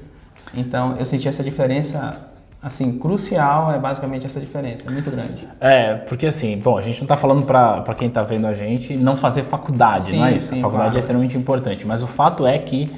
Então, 0.54 0.98
eu 1.00 1.06
senti 1.06 1.28
essa 1.30 1.44
diferença, 1.44 2.18
assim, 2.62 2.98
crucial, 2.98 3.72
é 3.72 3.80
basicamente 3.80 4.26
essa 4.26 4.40
diferença, 4.40 4.88
é 4.88 4.92
muito 4.92 5.10
grande. 5.10 5.48
É, 5.60 5.96
porque 5.96 6.28
assim, 6.28 6.58
bom, 6.58 6.78
a 6.78 6.82
gente 6.82 6.98
não 6.98 7.06
está 7.06 7.18
falando 7.18 7.44
para 7.46 7.94
quem 7.96 8.08
está 8.08 8.22
vendo 8.22 8.46
a 8.46 8.54
gente 8.54 8.96
não 8.96 9.16
fazer 9.18 9.44
faculdade, 9.44 10.04
Sim, 10.04 10.20
não 10.20 10.26
é 10.26 10.34
isso? 10.34 10.50
sim, 10.50 10.60
a 10.60 10.62
faculdade 10.62 10.84
claro. 10.86 10.98
é 10.98 11.00
extremamente 11.00 11.38
importante, 11.38 11.88
mas 11.88 12.04
o 12.04 12.08
fato 12.08 12.46
é 12.46 12.58
que 12.60 12.92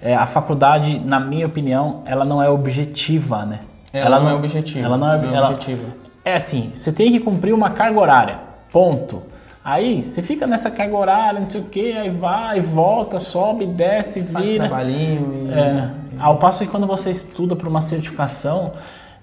é, 0.00 0.14
a 0.14 0.26
faculdade, 0.26 0.98
na 1.00 1.18
minha 1.18 1.46
opinião, 1.46 2.02
ela 2.04 2.24
não 2.24 2.42
é 2.42 2.48
objetiva, 2.48 3.44
né? 3.44 3.60
Ela, 3.92 4.20
não 4.20 4.30
é 4.30 4.34
objetiva. 4.34 4.84
Ela 4.84 4.98
não 4.98 5.10
é, 5.10 5.16
não 5.16 5.30
é 5.32 5.36
ela- 5.36 5.48
objetiva. 5.48 5.82
É 6.24 6.34
assim, 6.34 6.72
você 6.74 6.92
tem 6.92 7.10
que 7.10 7.20
cumprir 7.20 7.54
uma 7.54 7.70
carga 7.70 7.98
horária, 7.98 8.38
ponto. 8.70 9.22
Aí 9.64 10.02
você 10.02 10.22
fica 10.22 10.46
nessa 10.46 10.70
carga 10.70 10.94
horária, 10.96 11.40
não 11.40 11.48
sei 11.48 11.60
o 11.60 11.64
que, 11.64 11.92
aí 11.92 12.10
vai, 12.10 12.60
volta, 12.60 13.18
sobe, 13.18 13.66
desce, 13.66 14.22
Faz 14.22 14.50
vira. 14.50 14.66
trabalhinho 14.68 15.48
e... 15.48 15.52
É, 15.52 15.90
ao 16.20 16.36
passo 16.36 16.64
que 16.64 16.70
quando 16.70 16.86
você 16.86 17.10
estuda 17.10 17.54
para 17.56 17.68
uma 17.68 17.80
certificação, 17.80 18.72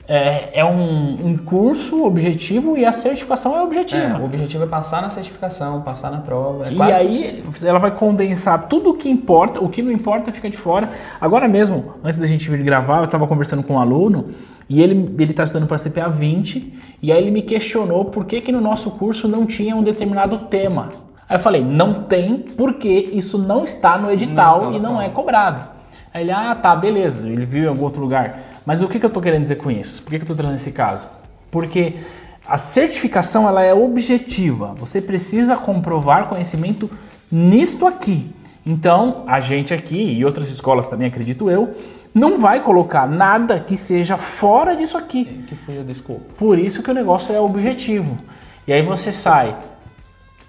é, 0.07 0.59
é 0.59 0.63
um, 0.65 1.29
um 1.29 1.37
curso 1.37 2.05
objetivo 2.05 2.77
e 2.77 2.85
a 2.85 2.91
certificação 2.91 3.55
é 3.55 3.59
É, 3.59 3.63
objetiva. 3.63 4.19
o 4.19 4.25
objetivo 4.25 4.63
é 4.63 4.67
passar 4.67 5.01
na 5.01 5.09
certificação, 5.09 5.81
passar 5.81 6.11
na 6.11 6.19
prova. 6.19 6.67
É 6.67 6.71
E 6.71 6.81
aí 6.81 7.43
ela 7.63 7.79
vai 7.79 7.91
condensar 7.91 8.67
tudo 8.67 8.91
o 8.91 8.93
que 8.93 9.09
importa, 9.09 9.59
o 9.59 9.67
que 9.67 9.81
não 9.81 9.91
importa 9.91 10.31
fica 10.31 10.49
de 10.49 10.57
fora. 10.57 10.89
Agora 11.19 11.47
mesmo, 11.47 11.93
antes 12.03 12.19
da 12.19 12.27
gente 12.27 12.49
vir 12.49 12.61
gravar, 12.61 12.99
eu 12.99 13.05
estava 13.05 13.25
conversando 13.25 13.63
com 13.63 13.73
um 13.73 13.79
aluno 13.79 14.29
e 14.69 14.81
ele 14.81 14.93
ele 15.17 15.31
está 15.31 15.43
estudando 15.43 15.67
para 15.67 15.77
CPA 15.77 16.07
20 16.07 16.73
e 17.01 17.11
aí 17.11 17.17
ele 17.19 17.31
me 17.31 17.41
questionou 17.41 18.05
por 18.05 18.25
que, 18.25 18.41
que 18.41 18.51
no 18.51 18.61
nosso 18.61 18.91
curso 18.91 19.27
não 19.27 19.45
tinha 19.45 19.75
um 19.75 19.81
determinado 19.81 20.37
tema. 20.37 20.89
Aí 21.27 21.37
eu 21.37 21.39
falei, 21.39 21.63
não 21.63 22.03
tem 22.03 22.37
porque 22.37 23.09
isso 23.11 23.39
não 23.39 23.63
está 23.63 23.97
no 23.97 24.11
edital 24.11 24.69
e 24.69 24.73
da 24.73 24.79
não 24.79 24.91
prova. 24.91 25.03
é 25.03 25.09
cobrado. 25.09 25.74
Aí 26.15 26.23
ele, 26.23 26.31
ah, 26.31 26.55
tá, 26.55 26.73
beleza, 26.73 27.27
ele 27.27 27.45
viu 27.45 27.65
em 27.65 27.67
algum 27.67 27.83
outro 27.83 27.99
lugar. 27.99 28.39
Mas 28.65 28.81
o 28.81 28.87
que, 28.87 29.01
que 29.01 29.05
eu 29.05 29.09
tô 29.09 29.19
querendo 29.19 29.41
dizer 29.41 29.57
com 29.57 29.69
isso? 29.69 30.01
Por 30.01 30.11
que, 30.11 30.19
que 30.19 30.23
eu 30.23 30.27
tô 30.27 30.33
trazendo 30.33 30.55
esse 30.55 30.71
caso? 30.71 31.09
Porque 31.51 31.95
a 32.47 32.57
certificação 32.57 33.45
ela 33.49 33.61
é 33.61 33.73
objetiva. 33.73 34.73
Você 34.79 35.01
precisa 35.01 35.57
comprovar 35.57 36.29
conhecimento 36.29 36.89
nisto 37.29 37.85
aqui. 37.85 38.33
Então, 38.65 39.25
a 39.27 39.41
gente 39.41 39.73
aqui 39.73 40.01
e 40.01 40.23
outras 40.23 40.49
escolas 40.49 40.87
também, 40.87 41.09
acredito 41.09 41.49
eu, 41.49 41.75
não 42.13 42.39
vai 42.39 42.61
colocar 42.61 43.05
nada 43.05 43.59
que 43.59 43.75
seja 43.75 44.15
fora 44.15 44.73
disso 44.73 44.97
aqui. 44.97 45.43
que 45.45 45.53
foi 45.53 45.79
o 45.79 45.83
desculpa. 45.83 46.33
Por 46.37 46.57
isso 46.57 46.81
que 46.81 46.89
o 46.89 46.93
negócio 46.93 47.35
é 47.35 47.41
objetivo. 47.41 48.17
E 48.65 48.71
aí 48.71 48.81
você 48.81 49.11
sai 49.11 49.53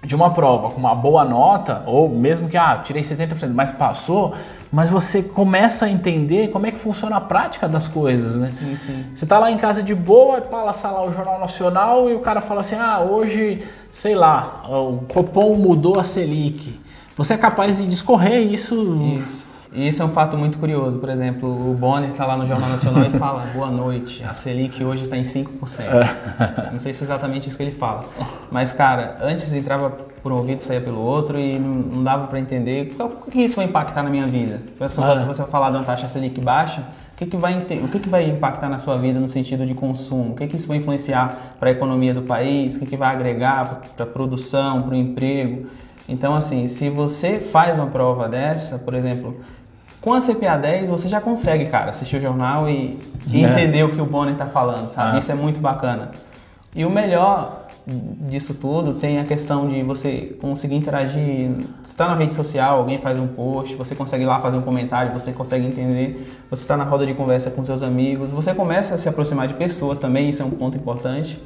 de 0.07 0.15
uma 0.15 0.31
prova 0.31 0.69
com 0.69 0.79
uma 0.79 0.95
boa 0.95 1.25
nota, 1.25 1.83
ou 1.85 2.07
mesmo 2.07 2.47
que, 2.47 2.55
ah, 2.55 2.79
tirei 2.81 3.03
70%, 3.03 3.53
mas 3.53 3.73
passou, 3.73 4.33
mas 4.71 4.89
você 4.89 5.21
começa 5.21 5.85
a 5.85 5.89
entender 5.89 6.47
como 6.47 6.65
é 6.65 6.71
que 6.71 6.79
funciona 6.79 7.17
a 7.17 7.21
prática 7.21 7.67
das 7.67 7.89
coisas, 7.89 8.37
né? 8.37 8.49
Sim, 8.49 8.75
sim. 8.77 9.05
Você 9.13 9.25
tá 9.25 9.37
lá 9.37 9.51
em 9.51 9.57
casa 9.57 9.83
de 9.83 9.93
boa, 9.93 10.39
passa 10.39 10.89
lá 10.89 11.03
o 11.03 11.11
Jornal 11.11 11.39
Nacional 11.39 12.09
e 12.09 12.13
o 12.13 12.19
cara 12.19 12.39
fala 12.39 12.61
assim, 12.61 12.77
ah, 12.77 13.01
hoje, 13.01 13.61
sei 13.91 14.15
lá, 14.15 14.63
o 14.69 14.99
Copom 15.13 15.55
mudou 15.55 15.99
a 15.99 16.05
Selic. 16.05 16.79
Você 17.17 17.33
é 17.33 17.37
capaz 17.37 17.79
de 17.79 17.87
discorrer 17.87 18.39
isso... 18.39 18.97
Isso. 19.23 19.56
E 19.73 19.87
isso 19.87 20.01
é 20.01 20.05
um 20.05 20.09
fato 20.09 20.37
muito 20.37 20.57
curioso. 20.57 20.97
Por 20.99 21.09
exemplo, 21.09 21.49
o 21.49 21.73
Bonner 21.73 22.09
está 22.09 22.25
lá 22.25 22.37
no 22.37 22.45
Jornal 22.47 22.69
Nacional 22.69 23.03
e 23.05 23.09
fala: 23.11 23.45
Boa 23.53 23.69
noite, 23.69 24.23
a 24.23 24.33
Selic 24.33 24.83
hoje 24.83 25.03
está 25.03 25.17
em 25.17 25.23
5%. 25.23 26.71
Não 26.71 26.79
sei 26.79 26.93
se 26.93 27.03
é 27.03 27.05
exatamente 27.05 27.47
isso 27.49 27.57
que 27.57 27.63
ele 27.63 27.71
fala. 27.71 28.05
Mas, 28.49 28.71
cara, 28.71 29.17
antes 29.21 29.53
entrava 29.53 29.89
por 30.23 30.31
um 30.31 30.35
ouvido 30.37 30.59
e 30.59 30.63
saía 30.63 30.81
pelo 30.81 30.99
outro 30.99 31.37
e 31.37 31.59
não, 31.59 31.69
não 31.69 32.03
dava 32.03 32.27
para 32.27 32.39
entender 32.39 32.95
o 32.99 33.29
que 33.29 33.41
isso 33.41 33.57
vai 33.57 33.65
impactar 33.65 34.03
na 34.03 34.09
minha 34.09 34.25
vida. 34.25 34.61
Se 34.69 34.79
você, 34.79 35.01
Ah. 35.01 35.17
se 35.17 35.25
você 35.25 35.43
falar 35.45 35.69
de 35.71 35.77
uma 35.77 35.83
taxa 35.83 36.07
Selic 36.07 36.39
baixa, 36.41 36.81
o 37.13 37.17
que, 37.17 37.25
que, 37.25 37.35
vai, 37.37 37.57
o 37.57 37.87
que, 37.87 37.99
que 37.99 38.09
vai 38.09 38.29
impactar 38.29 38.69
na 38.69 38.77
sua 38.79 38.95
vida 38.97 39.19
no 39.19 39.27
sentido 39.27 39.65
de 39.65 39.73
consumo? 39.73 40.31
O 40.33 40.35
que, 40.35 40.47
que 40.47 40.55
isso 40.55 40.67
vai 40.67 40.77
influenciar 40.77 41.55
para 41.59 41.69
a 41.69 41.71
economia 41.71 42.13
do 42.13 42.21
país? 42.21 42.75
O 42.75 42.79
que, 42.79 42.85
que 42.85 42.97
vai 42.97 43.13
agregar 43.13 43.81
para 43.95 44.05
a 44.05 44.07
produção, 44.07 44.83
para 44.83 44.91
o 44.93 44.95
emprego? 44.95 45.67
Então, 46.07 46.35
assim, 46.35 46.67
se 46.67 46.89
você 46.89 47.39
faz 47.39 47.75
uma 47.75 47.87
prova 47.87 48.29
dessa, 48.29 48.77
por 48.79 48.93
exemplo, 48.93 49.35
com 50.01 50.13
a 50.13 50.19
CPA 50.21 50.57
10, 50.57 50.89
você 50.89 51.07
já 51.09 51.19
consegue, 51.19 51.65
cara, 51.65 51.89
assistir 51.91 52.17
o 52.17 52.21
jornal 52.21 52.69
e, 52.69 52.99
e 53.27 53.43
É. 53.43 53.49
entender 53.49 53.83
o 53.83 53.89
que 53.93 54.01
o 54.01 54.05
Bonner 54.05 54.33
está 54.33 54.45
falando, 54.45 54.87
sabe? 54.87 55.17
Ah. 55.17 55.19
Isso 55.19 55.31
é 55.31 55.35
muito 55.35 55.59
bacana. 55.59 56.11
E 56.75 56.85
o 56.85 56.89
melhor 56.89 57.65
disso 58.29 58.53
tudo 58.55 58.95
tem 58.95 59.17
a 59.17 59.23
questão 59.23 59.67
de 59.67 59.81
você 59.81 60.35
conseguir 60.41 60.75
interagir. 60.75 61.49
Você 61.81 61.91
está 61.91 62.09
na 62.09 62.15
rede 62.15 62.35
social, 62.35 62.79
alguém 62.79 62.99
faz 62.99 63.17
um 63.17 63.27
post, 63.27 63.75
você 63.75 63.95
consegue 63.95 64.25
lá 64.25 64.41
fazer 64.41 64.57
um 64.57 64.61
comentário, 64.61 65.13
você 65.13 65.31
consegue 65.31 65.65
entender. 65.65 66.37
Você 66.49 66.63
está 66.63 66.75
na 66.75 66.83
roda 66.83 67.05
de 67.05 67.13
conversa 67.13 67.49
com 67.49 67.63
seus 67.63 67.81
amigos, 67.81 68.29
você 68.31 68.53
começa 68.53 68.95
a 68.95 68.97
se 68.97 69.07
aproximar 69.07 69.47
de 69.47 69.53
pessoas 69.53 69.97
também, 69.99 70.29
isso 70.29 70.41
é 70.41 70.45
um 70.45 70.51
ponto 70.51 70.77
importante. 70.77 71.41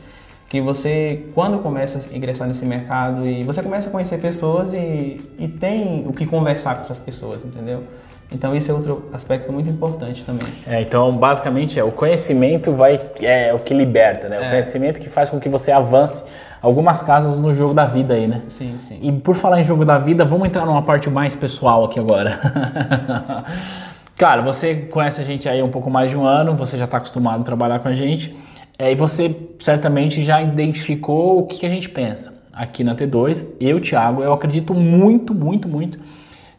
Que 0.49 0.59
você, 0.59 1.27
quando 1.33 1.59
começa 1.59 2.09
a 2.11 2.17
ingressar 2.17 2.45
nesse 2.47 2.65
mercado 2.65 3.25
e 3.25 3.43
você 3.43 3.61
começa 3.63 3.87
a 3.87 3.91
conhecer 3.91 4.17
pessoas 4.19 4.73
e, 4.73 5.21
e 5.39 5.47
tem 5.47 6.05
o 6.07 6.11
que 6.11 6.25
conversar 6.25 6.75
com 6.75 6.81
essas 6.81 6.99
pessoas, 6.99 7.45
entendeu? 7.45 7.83
Então, 8.31 8.55
esse 8.55 8.71
é 8.71 8.73
outro 8.73 9.09
aspecto 9.11 9.51
muito 9.51 9.69
importante 9.69 10.25
também. 10.25 10.47
É, 10.65 10.81
então, 10.81 11.11
basicamente, 11.11 11.77
é 11.79 11.83
o 11.83 11.91
conhecimento 11.91 12.71
vai 12.71 12.99
é 13.21 13.53
o 13.53 13.59
que 13.59 13.73
liberta, 13.73 14.29
né? 14.29 14.39
O 14.39 14.43
É. 14.43 14.49
conhecimento 14.51 15.01
que 15.01 15.09
faz 15.09 15.29
com 15.29 15.39
que 15.39 15.49
você 15.49 15.71
avance 15.71 16.23
algumas 16.61 17.01
casas 17.01 17.39
no 17.39 17.53
jogo 17.53 17.73
da 17.73 17.85
vida 17.85 18.13
aí, 18.13 18.27
né? 18.27 18.41
Sim, 18.47 18.75
sim. 18.79 18.99
E 19.01 19.11
por 19.11 19.35
falar 19.35 19.59
em 19.59 19.63
jogo 19.63 19.83
da 19.83 19.97
vida, 19.97 20.23
vamos 20.23 20.47
entrar 20.47 20.65
numa 20.65 20.81
parte 20.81 21.09
mais 21.09 21.35
pessoal 21.35 21.83
aqui 21.83 21.99
agora. 21.99 22.39
Cara, 24.15 24.41
você 24.41 24.75
conhece 24.75 25.19
a 25.19 25.23
gente 25.23 25.49
aí 25.49 25.59
há 25.59 25.65
um 25.65 25.71
pouco 25.71 25.89
mais 25.89 26.11
de 26.11 26.15
um 26.15 26.23
ano, 26.23 26.55
você 26.55 26.77
já 26.77 26.85
está 26.85 26.97
acostumado 26.97 27.41
a 27.41 27.43
trabalhar 27.43 27.79
com 27.79 27.87
a 27.89 27.93
gente, 27.93 28.35
é, 28.77 28.91
e 28.91 28.95
você 28.95 29.35
certamente 29.59 30.23
já 30.23 30.41
identificou 30.41 31.39
o 31.39 31.45
que, 31.47 31.57
que 31.57 31.65
a 31.65 31.69
gente 31.69 31.89
pensa. 31.89 32.39
Aqui 32.53 32.83
na 32.83 32.93
T2, 32.95 33.45
eu, 33.59 33.79
Thiago, 33.81 34.21
eu 34.21 34.31
acredito 34.31 34.73
muito, 34.73 35.33
muito, 35.33 35.67
muito 35.67 35.97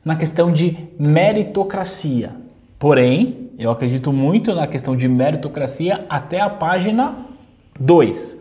na 0.04 0.16
questão 0.16 0.52
de 0.52 0.88
meritocracia. 0.98 2.34
Porém, 2.78 3.50
eu 3.58 3.70
acredito 3.70 4.12
muito 4.12 4.54
na 4.54 4.66
questão 4.66 4.96
de 4.96 5.06
meritocracia 5.08 6.04
até 6.08 6.40
a 6.40 6.50
página 6.50 7.14
2. 7.78 8.40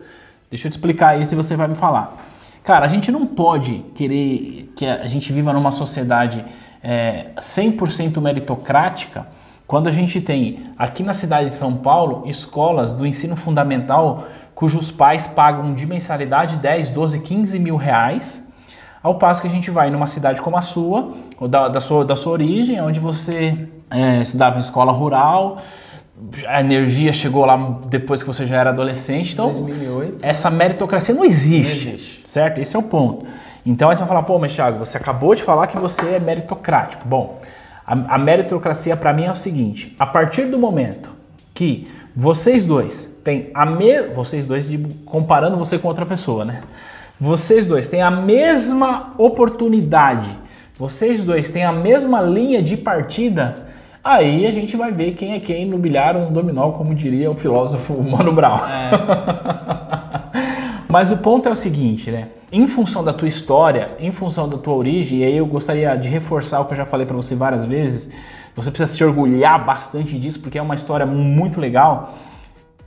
Deixa 0.50 0.66
eu 0.66 0.70
te 0.70 0.74
explicar 0.74 1.20
isso 1.20 1.34
e 1.34 1.36
você 1.36 1.56
vai 1.56 1.68
me 1.68 1.76
falar. 1.76 2.30
Cara, 2.64 2.84
a 2.84 2.88
gente 2.88 3.10
não 3.10 3.26
pode 3.26 3.84
querer 3.94 4.72
que 4.76 4.86
a 4.86 5.06
gente 5.06 5.32
viva 5.32 5.52
numa 5.52 5.72
sociedade 5.72 6.44
é, 6.82 7.30
100% 7.36 8.20
meritocrática 8.20 9.26
quando 9.66 9.88
a 9.88 9.90
gente 9.90 10.20
tem 10.20 10.64
aqui 10.76 11.02
na 11.02 11.12
cidade 11.12 11.50
de 11.50 11.56
São 11.56 11.76
Paulo 11.76 12.24
escolas 12.26 12.94
do 12.94 13.06
ensino 13.06 13.36
fundamental 13.36 14.28
cujos 14.54 14.90
pais 14.90 15.26
pagam 15.26 15.72
de 15.74 15.86
mensalidade 15.86 16.56
10, 16.58 16.90
12, 16.90 17.20
15 17.20 17.58
mil 17.58 17.76
reais 17.76 18.46
ao 19.02 19.16
passo 19.16 19.40
que 19.42 19.48
a 19.48 19.50
gente 19.50 19.70
vai 19.70 19.90
numa 19.90 20.06
cidade 20.06 20.40
como 20.40 20.56
a 20.56 20.62
sua, 20.62 21.12
ou 21.40 21.48
da, 21.48 21.68
da 21.68 21.80
sua, 21.80 22.04
da 22.04 22.16
sua 22.16 22.32
origem, 22.32 22.80
onde 22.80 23.00
você 23.00 23.66
é, 23.90 24.22
estudava 24.22 24.58
em 24.58 24.60
escola 24.60 24.92
rural, 24.92 25.58
a 26.46 26.60
energia 26.60 27.12
chegou 27.12 27.44
lá 27.44 27.56
depois 27.88 28.22
que 28.22 28.28
você 28.28 28.46
já 28.46 28.56
era 28.56 28.70
adolescente, 28.70 29.32
então 29.32 29.46
2008. 29.52 30.18
essa 30.24 30.50
meritocracia 30.50 31.14
não 31.14 31.24
existe, 31.24 31.86
Não 31.88 31.94
existe. 31.94 32.22
certo? 32.24 32.60
Esse 32.60 32.76
é 32.76 32.78
o 32.78 32.82
ponto. 32.82 33.26
Então 33.66 33.90
aí 33.90 33.96
você 33.96 34.00
vai 34.02 34.08
falar, 34.08 34.22
pô, 34.22 34.38
mas 34.38 34.54
Thiago, 34.54 34.78
você 34.78 34.96
acabou 34.96 35.34
de 35.34 35.42
falar 35.42 35.66
que 35.66 35.76
você 35.78 36.14
é 36.14 36.20
meritocrático. 36.20 37.06
Bom, 37.08 37.40
a, 37.86 38.14
a 38.14 38.18
meritocracia 38.18 38.96
para 38.96 39.12
mim 39.12 39.24
é 39.24 39.32
o 39.32 39.36
seguinte: 39.36 39.96
a 39.98 40.06
partir 40.06 40.46
do 40.46 40.58
momento 40.58 41.10
que 41.54 41.88
vocês 42.14 42.66
dois 42.66 43.08
têm 43.24 43.50
a 43.54 43.64
me... 43.66 44.02
vocês 44.08 44.44
dois 44.44 44.68
de- 44.68 44.78
comparando 45.06 45.56
você 45.56 45.78
com 45.78 45.88
outra 45.88 46.04
pessoa, 46.06 46.44
né? 46.44 46.60
Vocês 47.24 47.66
dois 47.66 47.86
têm 47.86 48.02
a 48.02 48.10
mesma 48.10 49.12
oportunidade, 49.16 50.36
vocês 50.76 51.24
dois 51.24 51.50
têm 51.50 51.62
a 51.62 51.70
mesma 51.70 52.20
linha 52.20 52.60
de 52.60 52.76
partida. 52.76 53.68
Aí 54.02 54.44
a 54.44 54.50
gente 54.50 54.76
vai 54.76 54.90
ver 54.90 55.12
quem 55.12 55.32
é 55.32 55.38
quem 55.38 55.64
no 55.64 55.78
bilhar 55.78 56.16
um 56.16 56.32
dominó, 56.32 56.72
como 56.72 56.92
diria 56.92 57.30
o 57.30 57.36
filósofo 57.36 57.92
Mano 58.02 58.32
Brown. 58.32 58.58
Mas 60.90 61.12
o 61.12 61.16
ponto 61.16 61.48
é 61.48 61.52
o 61.52 61.54
seguinte, 61.54 62.10
né? 62.10 62.26
Em 62.50 62.66
função 62.66 63.04
da 63.04 63.12
tua 63.12 63.28
história, 63.28 63.90
em 64.00 64.10
função 64.10 64.48
da 64.48 64.58
tua 64.58 64.74
origem, 64.74 65.20
e 65.20 65.24
aí 65.24 65.36
eu 65.36 65.46
gostaria 65.46 65.94
de 65.94 66.08
reforçar 66.08 66.58
o 66.58 66.64
que 66.64 66.72
eu 66.72 66.78
já 66.78 66.84
falei 66.84 67.06
para 67.06 67.14
você 67.14 67.36
várias 67.36 67.64
vezes, 67.64 68.12
você 68.52 68.68
precisa 68.68 68.92
se 68.92 69.04
orgulhar 69.04 69.64
bastante 69.64 70.18
disso, 70.18 70.40
porque 70.40 70.58
é 70.58 70.62
uma 70.62 70.74
história 70.74 71.06
muito 71.06 71.60
legal. 71.60 72.18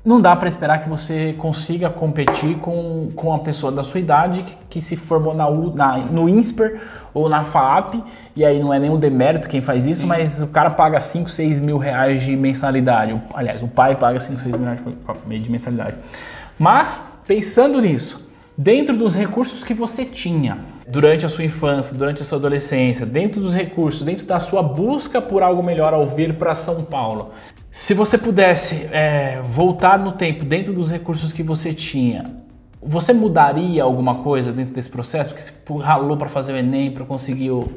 Não 0.05 0.21
dá 0.21 0.35
para 0.35 0.47
esperar 0.47 0.83
que 0.83 0.87
você 0.87 1.33
consiga 1.33 1.89
competir 1.89 2.57
com, 2.59 3.09
com 3.15 3.29
uma 3.29 3.39
pessoa 3.39 3.71
da 3.71 3.83
sua 3.83 3.99
idade 3.99 4.43
que, 4.43 4.53
que 4.69 4.79
se 4.81 4.95
formou 4.95 5.33
na, 5.33 5.47
U- 5.49 5.73
na- 5.75 5.97
no 5.97 6.29
INSPER 6.29 6.79
ou 7.11 7.27
na 7.27 7.43
FAP, 7.43 7.95
e 8.35 8.45
aí 8.45 8.59
não 8.61 8.71
é 8.71 8.77
nenhum 8.77 8.99
demérito 8.99 9.47
quem 9.49 9.63
faz 9.63 9.83
isso, 9.83 10.05
mas 10.05 10.43
o 10.43 10.49
cara 10.49 10.69
paga 10.69 10.99
5, 10.99 11.27
6 11.27 11.59
mil 11.59 11.79
reais 11.79 12.21
de 12.21 12.35
mensalidade. 12.37 13.19
Aliás, 13.33 13.63
o 13.63 13.67
pai 13.67 13.95
paga 13.95 14.19
5, 14.19 14.39
6 14.39 14.55
mil 14.55 14.63
reais 14.67 15.41
de 15.43 15.49
mensalidade. 15.51 15.95
Mas, 16.59 17.11
pensando 17.25 17.81
nisso, 17.81 18.29
dentro 18.55 18.95
dos 18.95 19.15
recursos 19.15 19.63
que 19.63 19.73
você 19.73 20.05
tinha 20.05 20.59
durante 20.87 21.25
a 21.25 21.29
sua 21.29 21.43
infância, 21.43 21.97
durante 21.97 22.21
a 22.21 22.25
sua 22.25 22.37
adolescência, 22.37 23.07
dentro 23.07 23.41
dos 23.41 23.55
recursos, 23.55 24.03
dentro 24.03 24.27
da 24.27 24.39
sua 24.39 24.61
busca 24.61 25.19
por 25.19 25.41
algo 25.41 25.63
melhor 25.63 25.95
ao 25.95 26.05
vir 26.05 26.35
para 26.35 26.53
São 26.53 26.83
Paulo. 26.83 27.31
Se 27.75 27.93
você 27.93 28.17
pudesse 28.17 28.87
é, 28.89 29.41
voltar 29.43 29.99
no 29.99 30.13
tempo 30.13 30.45
dentro 30.45 30.71
dos 30.71 30.89
recursos 30.89 31.33
que 31.33 31.43
você 31.43 31.73
tinha, 31.73 32.23
você 32.81 33.11
mudaria 33.11 33.83
alguma 33.83 34.15
coisa 34.15 34.53
dentro 34.53 34.73
desse 34.73 34.89
processo? 34.89 35.31
Porque 35.31 35.43
você 35.43 35.83
ralou 35.83 36.15
para 36.15 36.29
fazer 36.29 36.53
o 36.53 36.55
Enem, 36.55 36.89
para 36.89 37.03
conseguir 37.03 37.51
o... 37.51 37.69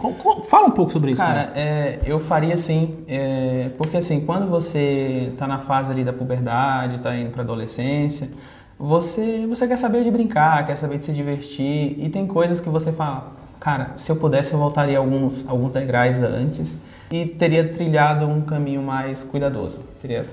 Fala 0.45 0.69
um 0.69 0.71
pouco 0.71 0.93
sobre 0.93 1.11
isso. 1.11 1.21
Cara, 1.21 1.50
é, 1.52 1.99
eu 2.05 2.21
faria 2.21 2.57
sim, 2.57 2.99
é, 3.09 3.71
porque 3.76 3.97
assim, 3.97 4.21
quando 4.21 4.49
você 4.49 5.31
está 5.33 5.49
na 5.49 5.59
fase 5.59 5.90
ali 5.90 6.05
da 6.05 6.12
puberdade, 6.12 6.95
está 6.95 7.17
indo 7.17 7.31
para 7.31 7.43
adolescência, 7.43 8.31
você, 8.78 9.49
você 9.49 9.67
quer 9.67 9.78
saber 9.78 10.05
de 10.05 10.12
brincar, 10.12 10.64
quer 10.64 10.76
saber 10.76 10.99
de 10.99 11.07
se 11.07 11.12
divertir, 11.12 11.97
e 11.99 12.09
tem 12.09 12.25
coisas 12.25 12.61
que 12.61 12.69
você 12.69 12.93
fala, 12.93 13.33
cara, 13.59 13.90
se 13.97 14.12
eu 14.12 14.14
pudesse 14.14 14.52
eu 14.52 14.61
voltaria 14.61 14.97
alguns, 14.97 15.45
alguns 15.49 15.75
degraus 15.75 16.19
antes 16.19 16.78
e 17.11 17.27
teria 17.27 17.67
trilhado 17.69 18.27
um 18.27 18.41
caminho 18.41 18.83
mais 18.83 19.25
cuidadoso, 19.25 19.81
teria 20.00 20.27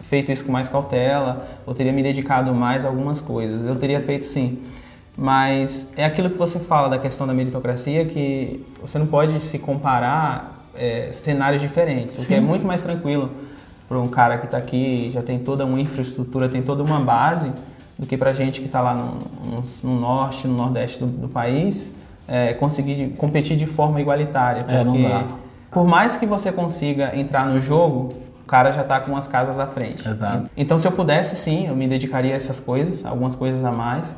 feito 0.00 0.32
isso 0.32 0.44
com 0.44 0.52
mais 0.52 0.68
cautela, 0.68 1.46
ou 1.66 1.74
teria 1.74 1.92
me 1.92 2.02
dedicado 2.02 2.52
mais 2.54 2.84
a 2.84 2.88
algumas 2.88 3.20
coisas, 3.20 3.66
eu 3.66 3.76
teria 3.76 4.00
feito 4.00 4.26
sim. 4.26 4.58
Mas 5.16 5.92
é 5.96 6.04
aquilo 6.04 6.30
que 6.30 6.38
você 6.38 6.58
fala 6.58 6.88
da 6.88 6.98
questão 6.98 7.26
da 7.26 7.34
meritocracia, 7.34 8.04
que 8.06 8.64
você 8.80 8.98
não 8.98 9.06
pode 9.06 9.40
se 9.40 9.58
comparar 9.58 10.68
é, 10.74 11.10
cenários 11.12 11.60
diferentes, 11.60 12.16
sim. 12.16 12.22
o 12.22 12.26
que 12.26 12.34
é 12.34 12.40
muito 12.40 12.66
mais 12.66 12.82
tranquilo 12.82 13.30
para 13.88 14.00
um 14.00 14.08
cara 14.08 14.38
que 14.38 14.46
está 14.46 14.56
aqui, 14.56 15.10
já 15.12 15.22
tem 15.22 15.38
toda 15.38 15.66
uma 15.66 15.78
infraestrutura, 15.78 16.48
tem 16.48 16.62
toda 16.62 16.82
uma 16.82 16.98
base, 16.98 17.52
do 17.98 18.06
que 18.06 18.16
para 18.16 18.32
gente 18.32 18.60
que 18.60 18.66
está 18.66 18.80
lá 18.80 18.94
no, 18.94 19.18
no, 19.44 19.64
no, 19.84 20.00
norte, 20.00 20.48
no 20.48 20.56
nordeste 20.56 20.98
do, 20.98 21.06
do 21.06 21.28
país, 21.28 21.94
é, 22.26 22.54
conseguir 22.54 23.10
competir 23.18 23.56
de 23.56 23.66
forma 23.66 24.00
igualitária. 24.00 24.64
É, 24.66 24.82
porque 24.82 25.04
é, 25.04 25.24
por 25.72 25.86
mais 25.86 26.16
que 26.16 26.26
você 26.26 26.52
consiga 26.52 27.16
entrar 27.18 27.46
no 27.46 27.60
jogo, 27.60 28.12
o 28.42 28.46
cara 28.46 28.70
já 28.72 28.82
está 28.82 29.00
com 29.00 29.16
as 29.16 29.26
casas 29.26 29.58
à 29.58 29.66
frente. 29.66 30.06
Exato. 30.06 30.50
Então, 30.56 30.76
se 30.76 30.86
eu 30.86 30.92
pudesse, 30.92 31.34
sim, 31.34 31.68
eu 31.68 31.74
me 31.74 31.88
dedicaria 31.88 32.34
a 32.34 32.36
essas 32.36 32.60
coisas, 32.60 33.06
algumas 33.06 33.34
coisas 33.34 33.64
a 33.64 33.72
mais. 33.72 34.14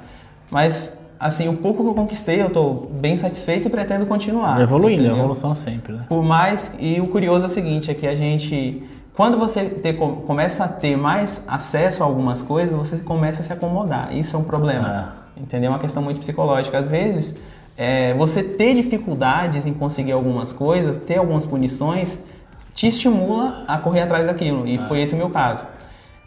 Mas, 0.50 1.04
assim, 1.18 1.49
o 1.49 1.56
pouco 1.56 1.82
que 1.82 1.88
eu 1.88 1.94
conquistei, 1.94 2.42
eu 2.42 2.49
estou 2.49 2.90
bem 2.92 3.16
satisfeito 3.16 3.68
e 3.68 3.70
pretendo 3.70 4.04
continuar. 4.06 4.61
Evoluindo, 4.61 5.02
entendeu? 5.02 5.18
evolução 5.18 5.54
sempre. 5.54 5.92
Né? 5.92 6.04
Por 6.08 6.25
mais, 6.25 6.75
e 6.80 7.00
o 7.00 7.06
curioso 7.06 7.44
é 7.44 7.46
o 7.46 7.50
seguinte, 7.50 7.90
é 7.90 7.94
que 7.94 8.06
a 8.06 8.16
gente 8.16 8.82
quando 9.14 9.38
você 9.38 9.66
ter, 9.66 9.92
começa 9.94 10.64
a 10.64 10.68
ter 10.68 10.96
mais 10.96 11.44
acesso 11.46 12.02
a 12.02 12.06
algumas 12.06 12.42
coisas, 12.42 12.76
você 12.76 12.99
começa 12.99 13.42
a 13.42 13.44
se 13.44 13.52
acomodar. 13.52 14.14
Isso 14.14 14.34
é 14.34 14.38
um 14.40 14.42
problema. 14.42 15.20
É. 15.37 15.40
Entendeu? 15.40 15.68
É 15.68 15.73
uma 15.73 15.78
questão 15.78 16.02
muito 16.02 16.18
psicológica. 16.18 16.76
Às 16.78 16.88
vezes, 16.88 17.38
é, 17.76 18.14
você 18.14 18.43
ter 18.43 18.75
dificuldades 18.75 19.66
em 19.66 19.75
conseguir 19.75 20.12
algumas 20.12 20.52
coisas, 20.52 20.99
ter 20.99 21.19
algumas 21.19 21.45
punições, 21.45 22.25
te 22.73 22.87
estimula 22.87 23.64
a 23.66 23.78
correr 23.78 24.00
atrás 24.00 24.26
daquilo. 24.26 24.66
E 24.66 24.76
é. 24.76 24.78
foi 24.78 25.00
esse 25.00 25.14
o 25.14 25.19
meu 25.19 25.31
caso. 25.31 25.66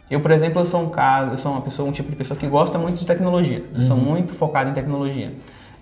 Eu, 0.09 0.21
por 0.21 0.31
exemplo, 0.31 0.61
eu 0.61 0.65
sou 0.65 0.83
um 0.83 0.89
caso, 0.89 1.31
eu 1.31 1.37
sou 1.37 1.51
uma 1.51 1.61
pessoa, 1.61 1.87
um 1.87 1.91
tipo 1.91 2.09
de 2.09 2.15
pessoa 2.15 2.39
que 2.39 2.47
gosta 2.47 2.77
muito 2.77 2.99
de 2.99 3.05
tecnologia. 3.05 3.65
Eu 3.73 3.81
sou 3.81 3.97
uhum. 3.97 4.03
muito 4.03 4.33
focado 4.33 4.69
em 4.69 4.73
tecnologia. 4.73 5.33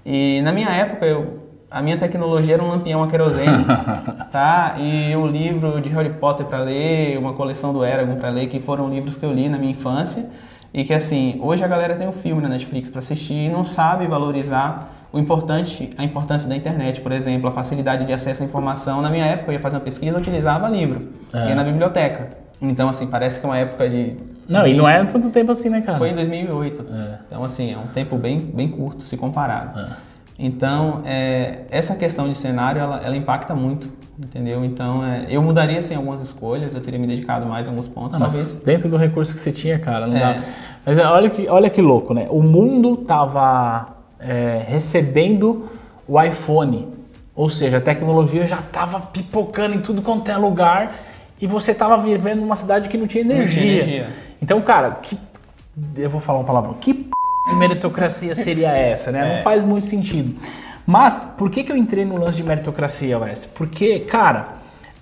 E 0.06 0.42
na 0.44 0.52
minha 0.52 0.70
época, 0.70 1.06
eu 1.06 1.46
a 1.70 1.82
minha 1.82 1.98
tecnologia 1.98 2.54
era 2.54 2.64
um 2.64 2.70
lampião 2.70 3.04
a 3.04 3.08
querosene, 3.08 3.66
tá? 4.32 4.76
E 4.80 5.14
um 5.16 5.28
livro 5.28 5.82
de 5.82 5.90
Harry 5.90 6.12
Potter 6.12 6.46
para 6.46 6.60
ler, 6.60 7.18
uma 7.18 7.34
coleção 7.34 7.74
do 7.74 7.84
Eragon 7.84 8.16
para 8.16 8.30
ler, 8.30 8.48
que 8.48 8.62
foram 8.62 8.88
livros 8.88 9.18
que 9.18 9.26
eu 9.26 9.34
li 9.34 9.50
na 9.50 9.58
minha 9.58 9.74
infância 9.74 10.30
e 10.74 10.86
que 10.86 10.94
assim, 10.94 11.38
hoje 11.42 11.66
a 11.66 11.68
galera 11.68 11.96
tem 11.96 12.08
um 12.08 12.14
filme 12.14 12.42
na 12.42 12.48
Netflix 12.48 12.90
para 12.90 13.00
assistir 13.00 13.34
e 13.34 13.50
não 13.50 13.66
sabe 13.66 14.08
valorizar 14.08 14.95
o 15.16 15.20
importante, 15.20 15.90
a 15.98 16.04
importância 16.04 16.50
da 16.50 16.58
internet, 16.58 17.00
por 17.00 17.14
exemplo, 17.14 17.48
a 17.48 17.52
facilidade 17.54 18.04
de 18.04 18.12
acesso 18.12 18.44
à 18.44 18.46
informação. 18.46 19.02
Na 19.02 19.10
minha 19.10 19.26
época, 19.26 19.50
eu 19.50 19.54
ia 19.54 19.62
fazer 19.62 19.78
uma 19.78 19.82
pesquisa, 19.82 20.18
eu 20.18 20.22
utilizava 20.22 20.68
livro, 20.68 21.08
é. 21.34 21.48
ia 21.48 21.56
na 21.56 21.64
biblioteca. 21.64 22.32
Então, 22.62 22.90
assim, 22.90 23.08
parece 23.08 23.40
que 23.40 23.46
é 23.46 23.50
uma 23.50 23.58
época 23.58 23.90
de 23.90 24.18
não, 24.46 24.64
20, 24.64 24.74
e 24.74 24.78
não 24.78 24.90
é 24.90 25.06
tanto 25.06 25.30
tempo 25.30 25.54
assim, 25.54 25.70
né, 25.70 25.80
cara? 25.80 25.98
Foi 25.98 26.10
em 26.10 26.16
2008. 26.16 26.86
É. 26.92 27.20
Então, 27.28 27.46
assim, 27.46 27.72
é 27.74 27.78
um 27.78 27.88
tempo 27.88 28.18
bem, 28.18 28.40
bem 28.40 28.68
curto 28.68 29.08
se 29.08 29.16
comparado. 29.16 29.80
É. 29.80 29.88
Então, 30.38 31.01
é, 31.06 31.60
essa 31.70 31.96
questão 31.96 32.28
de 32.28 32.38
cenário, 32.38 32.82
ela, 32.82 33.01
ela 33.01 33.16
impacta 33.16 33.56
muito, 33.56 33.90
entendeu? 34.20 34.66
Então, 34.66 35.06
é, 35.06 35.28
eu 35.30 35.42
mudaria, 35.42 35.80
assim, 35.80 35.96
algumas 35.96 36.22
escolhas, 36.22 36.75
eu 36.75 36.82
teria 36.82 37.00
me 37.00 37.08
dedicado 37.08 37.46
mais 37.46 37.66
a 37.70 37.72
alguns 37.72 37.88
pontos, 37.88 38.20
não, 38.20 38.28
talvez. 38.28 38.58
Dentro 38.58 38.90
do 38.90 38.98
recurso 38.98 39.34
que 39.34 39.40
você 39.40 39.54
tinha, 39.54 39.80
cara, 39.80 40.08
não 40.08 40.18
é. 40.18 40.20
dá... 40.20 40.42
Mas 40.86 40.98
é, 40.98 41.06
olha 41.06 41.30
que, 41.30 41.48
olha 41.48 41.70
que 41.70 41.82
louco, 41.82 42.14
né? 42.14 42.28
O 42.30 42.44
mundo 42.44 42.98
tava 42.98 43.95
é, 44.27 44.66
recebendo 44.68 45.70
o 46.07 46.22
iPhone, 46.22 46.88
ou 47.35 47.50
seja, 47.50 47.77
a 47.77 47.81
tecnologia 47.81 48.48
já 48.48 48.57
tava 48.57 49.00
pipocando 49.00 49.75
em 49.75 49.81
tudo 49.81 50.01
quanto 50.01 50.29
é 50.29 50.38
lugar 50.38 50.94
e 51.40 51.46
você 51.46 51.74
tava 51.74 51.98
vivendo 51.98 52.40
numa 52.40 52.55
cidade 52.55 52.90
que 52.90 52.98
não 52.98 53.07
tinha 53.07 53.24
energia. 53.24 53.44
Não 53.46 53.51
tinha 53.51 53.74
energia. 53.74 54.07
Então, 54.42 54.61
cara, 54.61 54.92
que... 55.01 55.18
Eu 55.98 56.09
vou 56.09 56.22
falar 56.22 56.40
uma 56.40 56.46
palavra. 56.46 56.74
Que 56.79 56.94
p 56.94 57.09
que 57.50 57.55
meritocracia 57.55 58.33
seria 58.33 58.72
essa, 58.72 59.11
né? 59.11 59.20
É. 59.20 59.35
Não 59.35 59.44
faz 59.44 59.64
muito 59.64 59.85
sentido. 59.85 60.35
Mas 60.85 61.20
por 61.38 61.50
que, 61.50 61.64
que 61.64 61.72
eu 61.72 61.77
entrei 61.77 62.03
no 62.05 62.18
lance 62.18 62.38
de 62.38 62.44
meritocracia, 62.44 63.20
Wes? 63.20 63.46
Porque, 63.46 64.00
cara, 64.00 64.48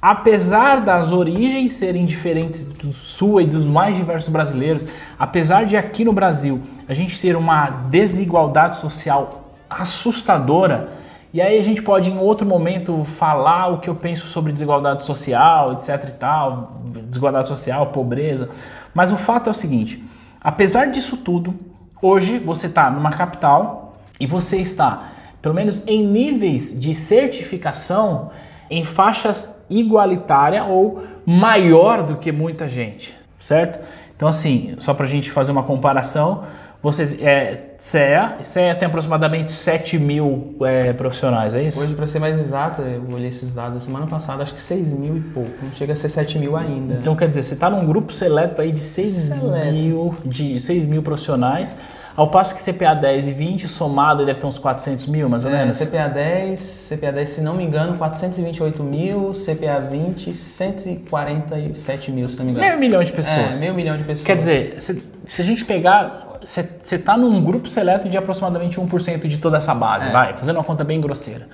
apesar 0.03 0.81
das 0.81 1.13
origens 1.13 1.71
serem 1.71 2.05
diferentes 2.05 2.65
do 2.65 2.91
sul 2.91 3.39
e 3.39 3.45
dos 3.45 3.65
mais 3.65 3.95
diversos 3.95 4.27
brasileiros, 4.27 4.85
apesar 5.17 5.65
de 5.65 5.77
aqui 5.77 6.03
no 6.03 6.11
Brasil 6.11 6.61
a 6.89 6.93
gente 6.93 7.17
ter 7.21 7.37
uma 7.37 7.69
desigualdade 7.89 8.75
social 8.75 9.53
assustadora, 9.69 10.89
e 11.33 11.41
aí 11.41 11.57
a 11.57 11.63
gente 11.63 11.81
pode 11.81 12.11
em 12.11 12.17
outro 12.17 12.45
momento 12.45 13.03
falar 13.03 13.69
o 13.69 13.79
que 13.79 13.89
eu 13.89 13.95
penso 13.95 14.27
sobre 14.27 14.51
desigualdade 14.51 15.05
social, 15.05 15.71
etc 15.73 16.09
e 16.09 16.11
tal, 16.11 16.81
desigualdade 17.07 17.47
social, 17.47 17.87
pobreza, 17.87 18.49
mas 18.93 19.09
o 19.09 19.17
fato 19.17 19.47
é 19.47 19.51
o 19.51 19.55
seguinte, 19.55 20.03
apesar 20.41 20.87
disso 20.91 21.15
tudo, 21.15 21.57
Hoje 22.05 22.37
você 22.37 22.67
está 22.67 22.91
numa 22.91 23.11
capital 23.11 23.95
e 24.19 24.27
você 24.27 24.57
está, 24.57 25.13
pelo 25.41 25.55
menos 25.55 25.87
em 25.87 26.05
níveis 26.05 26.77
de 26.77 26.93
certificação, 26.93 28.29
em 28.73 28.83
faixas 28.83 29.63
igualitária 29.69 30.63
ou 30.63 31.03
maior 31.23 32.01
do 32.01 32.17
que 32.17 32.31
muita 32.31 32.67
gente, 32.67 33.15
certo? 33.39 33.79
Então, 34.15 34.27
assim, 34.27 34.75
só 34.79 34.95
para 34.95 35.05
a 35.05 35.09
gente 35.09 35.29
fazer 35.29 35.51
uma 35.51 35.61
comparação, 35.61 36.43
você 36.81 37.03
é 37.21 37.75
CEA, 37.77 38.39
CEA 38.41 38.75
tem 38.75 38.87
aproximadamente 38.87 39.51
7 39.51 39.99
mil 39.99 40.55
é, 40.61 40.91
profissionais, 40.91 41.53
é 41.53 41.61
isso? 41.61 41.81
Hoje, 41.81 41.93
para 41.93 42.07
ser 42.07 42.17
mais 42.17 42.39
exato, 42.39 42.81
eu 42.81 43.03
olhei 43.13 43.29
esses 43.29 43.53
dados 43.53 43.77
a 43.77 43.79
semana 43.79 44.07
passada, 44.07 44.41
acho 44.41 44.55
que 44.55 44.61
6 44.61 44.93
mil 44.93 45.17
e 45.17 45.21
pouco, 45.21 45.51
não 45.61 45.71
chega 45.71 45.93
a 45.93 45.95
ser 45.95 46.09
7 46.09 46.39
mil 46.39 46.57
ainda. 46.57 46.95
Então, 46.95 47.15
quer 47.15 47.27
dizer, 47.27 47.43
você 47.43 47.53
está 47.53 47.69
num 47.69 47.85
grupo 47.85 48.11
seleto 48.11 48.59
aí 48.59 48.71
de 48.71 48.79
6 48.79 49.37
mil, 49.37 50.15
de 50.25 50.59
6 50.59 50.87
mil 50.87 51.03
profissionais, 51.03 51.75
ao 52.15 52.29
passo 52.29 52.53
que 52.53 52.61
CPA 52.63 52.93
10 52.93 53.27
e 53.27 53.31
20 53.31 53.67
somado 53.67 54.25
deve 54.25 54.39
ter 54.39 54.45
uns 54.45 54.57
400 54.57 55.07
mil, 55.07 55.27
mais 55.27 55.43
ou 55.45 55.51
é, 55.51 55.59
menos? 55.59 55.77
CPA 55.77 56.07
10, 56.07 56.89
CPA 56.89 57.11
10, 57.11 57.29
se 57.29 57.41
não 57.41 57.55
me 57.55 57.63
engano, 57.63 57.97
428 57.97 58.83
mil, 58.83 59.31
CPA 59.31 59.79
20, 59.79 60.33
147 60.33 62.11
mil, 62.11 62.29
se 62.29 62.37
não 62.37 62.45
me 62.45 62.51
engano. 62.51 62.67
Meio 62.67 62.79
milhão 62.79 63.03
de 63.03 63.11
pessoas. 63.11 63.57
É, 63.57 63.59
meio 63.59 63.73
milhão 63.73 63.97
de 63.97 64.03
pessoas. 64.03 64.25
Quer 64.25 64.37
dizer, 64.37 64.75
se, 64.79 65.03
se 65.25 65.41
a 65.41 65.45
gente 65.45 65.65
pegar 65.65 66.23
você 66.45 66.95
está 66.95 67.17
num 67.17 67.41
grupo 67.41 67.67
seleto 67.67 68.09
de 68.09 68.17
aproximadamente 68.17 68.79
1% 68.79 69.27
de 69.27 69.37
toda 69.37 69.57
essa 69.57 69.73
base, 69.73 70.09
é. 70.09 70.11
vai, 70.11 70.33
fazendo 70.33 70.57
uma 70.57 70.63
conta 70.63 70.83
bem 70.83 70.99
grosseira. 70.99 71.47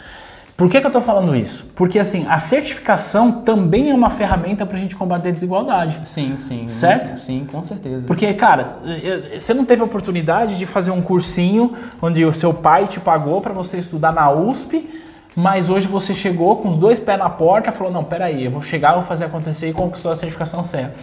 Por 0.59 0.69
que, 0.69 0.81
que 0.81 0.85
eu 0.85 0.89
estou 0.89 1.01
falando 1.01 1.33
isso? 1.33 1.65
Porque 1.73 1.97
assim, 1.97 2.25
a 2.27 2.37
certificação 2.37 3.31
também 3.43 3.91
é 3.91 3.93
uma 3.93 4.09
ferramenta 4.09 4.65
para 4.65 4.75
a 4.75 4.79
gente 4.81 4.93
combater 4.93 5.29
a 5.29 5.31
desigualdade. 5.31 6.01
Sim, 6.03 6.35
sim. 6.37 6.67
Certo? 6.67 7.17
Sim, 7.17 7.47
com 7.49 7.63
certeza. 7.63 8.05
Porque, 8.05 8.33
cara, 8.33 8.65
você 8.65 9.53
não 9.53 9.63
teve 9.63 9.81
a 9.81 9.85
oportunidade 9.85 10.57
de 10.57 10.65
fazer 10.65 10.91
um 10.91 11.01
cursinho 11.01 11.73
onde 12.01 12.25
o 12.25 12.33
seu 12.33 12.53
pai 12.53 12.87
te 12.87 12.99
pagou 12.99 13.39
para 13.39 13.53
você 13.53 13.77
estudar 13.77 14.11
na 14.11 14.29
USP, 14.29 14.85
mas 15.33 15.69
hoje 15.69 15.87
você 15.87 16.13
chegou 16.13 16.57
com 16.57 16.67
os 16.67 16.75
dois 16.75 16.99
pés 16.99 17.17
na 17.17 17.29
porta 17.29 17.69
e 17.69 17.73
falou: 17.73 17.93
não, 17.93 18.03
peraí, 18.03 18.43
eu 18.43 18.51
vou 18.51 18.61
chegar, 18.61 18.95
vou 18.95 19.03
fazer 19.03 19.23
acontecer 19.23 19.69
e 19.69 19.73
conquistou 19.73 20.11
a 20.11 20.15
certificação 20.15 20.61
certa. 20.61 20.93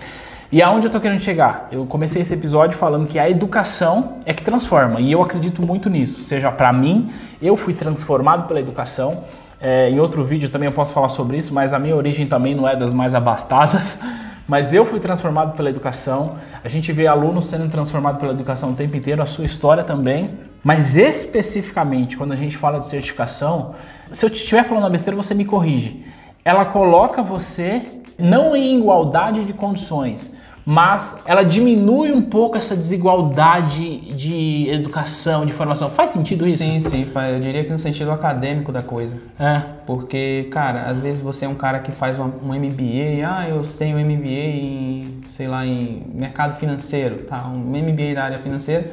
E 0.52 0.62
aonde 0.62 0.84
eu 0.84 0.88
estou 0.88 1.00
querendo 1.00 1.18
chegar? 1.18 1.66
Eu 1.72 1.86
comecei 1.86 2.20
esse 2.20 2.34
episódio 2.34 2.78
falando 2.78 3.06
que 3.06 3.18
a 3.18 3.28
educação 3.28 4.18
é 4.26 4.34
que 4.34 4.44
transforma, 4.44 5.00
e 5.00 5.10
eu 5.10 5.22
acredito 5.22 5.62
muito 5.62 5.88
nisso. 5.88 6.22
Seja 6.22 6.52
para 6.52 6.70
mim, 6.74 7.10
eu 7.40 7.56
fui 7.56 7.72
transformado 7.72 8.46
pela 8.46 8.60
educação. 8.60 9.24
É, 9.60 9.90
em 9.90 9.98
outro 9.98 10.24
vídeo 10.24 10.48
também 10.48 10.66
eu 10.66 10.72
posso 10.72 10.92
falar 10.92 11.08
sobre 11.08 11.38
isso, 11.38 11.54
mas 11.54 11.72
a 11.72 11.78
minha 11.78 11.96
origem 11.96 12.26
também 12.26 12.54
não 12.54 12.68
é 12.68 12.76
das 12.76 12.92
mais 12.92 13.14
abastadas. 13.14 13.98
Mas 14.48 14.72
eu 14.72 14.86
fui 14.86 15.00
transformado 15.00 15.56
pela 15.56 15.68
educação. 15.68 16.36
A 16.62 16.68
gente 16.68 16.92
vê 16.92 17.08
alunos 17.08 17.46
sendo 17.46 17.68
transformados 17.68 18.20
pela 18.20 18.32
educação 18.32 18.70
o 18.70 18.74
tempo 18.74 18.96
inteiro, 18.96 19.20
a 19.20 19.26
sua 19.26 19.44
história 19.44 19.82
também. 19.82 20.38
Mas 20.62 20.96
especificamente, 20.96 22.16
quando 22.16 22.30
a 22.30 22.36
gente 22.36 22.56
fala 22.56 22.78
de 22.78 22.86
certificação, 22.86 23.74
se 24.08 24.24
eu 24.24 24.28
estiver 24.28 24.62
falando 24.62 24.88
besteira, 24.88 25.16
você 25.16 25.34
me 25.34 25.44
corrige. 25.44 26.04
Ela 26.44 26.64
coloca 26.64 27.24
você 27.24 27.82
não 28.16 28.54
em 28.54 28.78
igualdade 28.78 29.44
de 29.44 29.52
condições, 29.52 30.32
mas 30.68 31.20
ela 31.24 31.44
diminui 31.44 32.10
um 32.10 32.20
pouco 32.20 32.56
essa 32.56 32.76
desigualdade 32.76 34.00
de 34.00 34.68
educação, 34.68 35.46
de 35.46 35.52
formação. 35.52 35.88
Faz 35.90 36.10
sentido 36.10 36.44
isso? 36.44 36.58
Sim, 36.58 36.80
sim. 36.80 37.06
Eu 37.32 37.38
diria 37.38 37.62
que 37.62 37.70
no 37.70 37.78
sentido 37.78 38.10
acadêmico 38.10 38.72
da 38.72 38.82
coisa. 38.82 39.16
É. 39.38 39.62
Porque, 39.86 40.48
cara, 40.50 40.86
às 40.86 40.98
vezes 40.98 41.22
você 41.22 41.44
é 41.44 41.48
um 41.48 41.54
cara 41.54 41.78
que 41.78 41.92
faz 41.92 42.18
um 42.18 42.26
MBA, 42.26 43.24
ah, 43.24 43.48
eu 43.48 43.62
tenho 43.78 43.96
um 43.96 44.00
MBA 44.04 44.28
em, 44.28 45.20
sei 45.28 45.46
lá, 45.46 45.64
em 45.64 46.02
mercado 46.12 46.58
financeiro, 46.58 47.18
tá? 47.18 47.46
Um 47.46 47.60
MBA 47.60 48.16
da 48.16 48.24
área 48.24 48.38
financeira. 48.40 48.90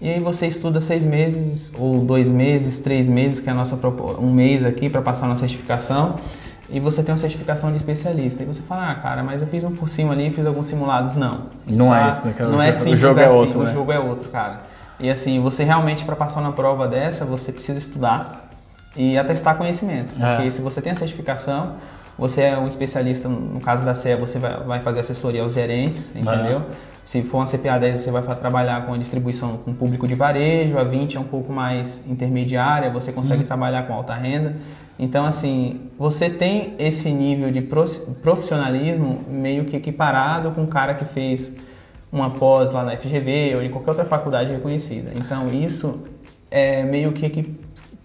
E 0.00 0.08
aí 0.08 0.18
você 0.18 0.46
estuda 0.46 0.80
seis 0.80 1.04
meses, 1.04 1.74
ou 1.78 1.98
dois 1.98 2.30
meses, 2.30 2.78
três 2.78 3.06
meses, 3.06 3.38
que 3.38 3.50
é 3.50 3.52
a 3.52 3.54
nossa 3.54 3.78
um 4.18 4.32
mês 4.32 4.64
aqui 4.64 4.88
para 4.88 5.02
passar 5.02 5.28
na 5.28 5.36
certificação 5.36 6.18
e 6.72 6.80
você 6.80 7.02
tem 7.02 7.12
uma 7.12 7.18
certificação 7.18 7.70
de 7.70 7.76
especialista. 7.76 8.42
E 8.42 8.46
você 8.46 8.62
fala, 8.62 8.90
ah, 8.90 8.94
cara, 8.94 9.22
mas 9.22 9.42
eu 9.42 9.46
fiz 9.46 9.62
um 9.62 9.76
por 9.76 9.88
cima 9.88 10.14
ali, 10.14 10.30
fiz 10.30 10.46
alguns 10.46 10.66
simulados. 10.66 11.14
Não. 11.14 11.42
Não 11.66 11.88
tá? 11.88 12.06
é 12.06 12.10
isso, 12.10 12.26
né? 12.26 12.34
Não 12.40 12.62
é 12.62 12.72
simples 12.72 13.04
o 13.04 13.06
jogo 13.08 13.20
é 13.20 13.24
assim, 13.26 13.34
é 13.34 13.38
outro, 13.38 13.60
o 13.60 13.64
né? 13.64 13.72
jogo 13.72 13.92
é 13.92 13.98
outro, 13.98 14.28
cara. 14.30 14.60
E 14.98 15.10
assim, 15.10 15.38
você 15.40 15.64
realmente, 15.64 16.04
para 16.04 16.16
passar 16.16 16.40
na 16.40 16.50
prova 16.50 16.88
dessa, 16.88 17.26
você 17.26 17.52
precisa 17.52 17.78
estudar 17.78 18.48
e 18.96 19.18
atestar 19.18 19.56
conhecimento. 19.56 20.14
É. 20.18 20.36
Porque 20.36 20.52
se 20.52 20.62
você 20.62 20.80
tem 20.80 20.92
a 20.92 20.94
certificação, 20.94 21.74
você 22.18 22.42
é 22.42 22.58
um 22.58 22.68
especialista, 22.68 23.28
no 23.28 23.60
caso 23.60 23.84
da 23.84 23.94
CE, 23.94 24.16
você 24.16 24.38
vai, 24.38 24.62
vai 24.62 24.80
fazer 24.80 25.00
assessoria 25.00 25.42
aos 25.42 25.54
gerentes, 25.54 26.14
entendeu? 26.14 26.62
Se 27.04 27.22
for 27.22 27.38
uma 27.38 27.46
CPA 27.46 27.78
10, 27.78 28.00
você 28.00 28.10
vai 28.10 28.22
trabalhar 28.36 28.86
com 28.86 28.94
a 28.94 28.98
distribuição 28.98 29.56
com 29.56 29.74
público 29.74 30.06
de 30.06 30.14
varejo, 30.14 30.78
a 30.78 30.84
20 30.84 31.16
é 31.16 31.20
um 31.20 31.24
pouco 31.24 31.52
mais 31.52 32.06
intermediária, 32.08 32.90
você 32.90 33.12
consegue 33.12 33.40
uhum. 33.40 33.46
trabalhar 33.46 33.86
com 33.88 33.94
alta 33.94 34.14
renda. 34.14 34.54
Então, 34.98 35.26
assim, 35.26 35.80
você 35.98 36.30
tem 36.30 36.74
esse 36.78 37.10
nível 37.10 37.50
de 37.50 37.60
profissionalismo 37.60 39.24
meio 39.28 39.64
que 39.64 39.76
equiparado 39.76 40.52
com 40.52 40.62
o 40.62 40.68
cara 40.68 40.94
que 40.94 41.04
fez 41.04 41.56
uma 42.12 42.30
pós 42.30 42.70
lá 42.70 42.84
na 42.84 42.96
FGV 42.96 43.56
ou 43.56 43.62
em 43.62 43.70
qualquer 43.70 43.90
outra 43.90 44.04
faculdade 44.04 44.52
reconhecida. 44.52 45.10
Então, 45.16 45.50
isso 45.50 46.04
é 46.50 46.84
meio 46.84 47.10
que, 47.10 47.28
que 47.30 47.42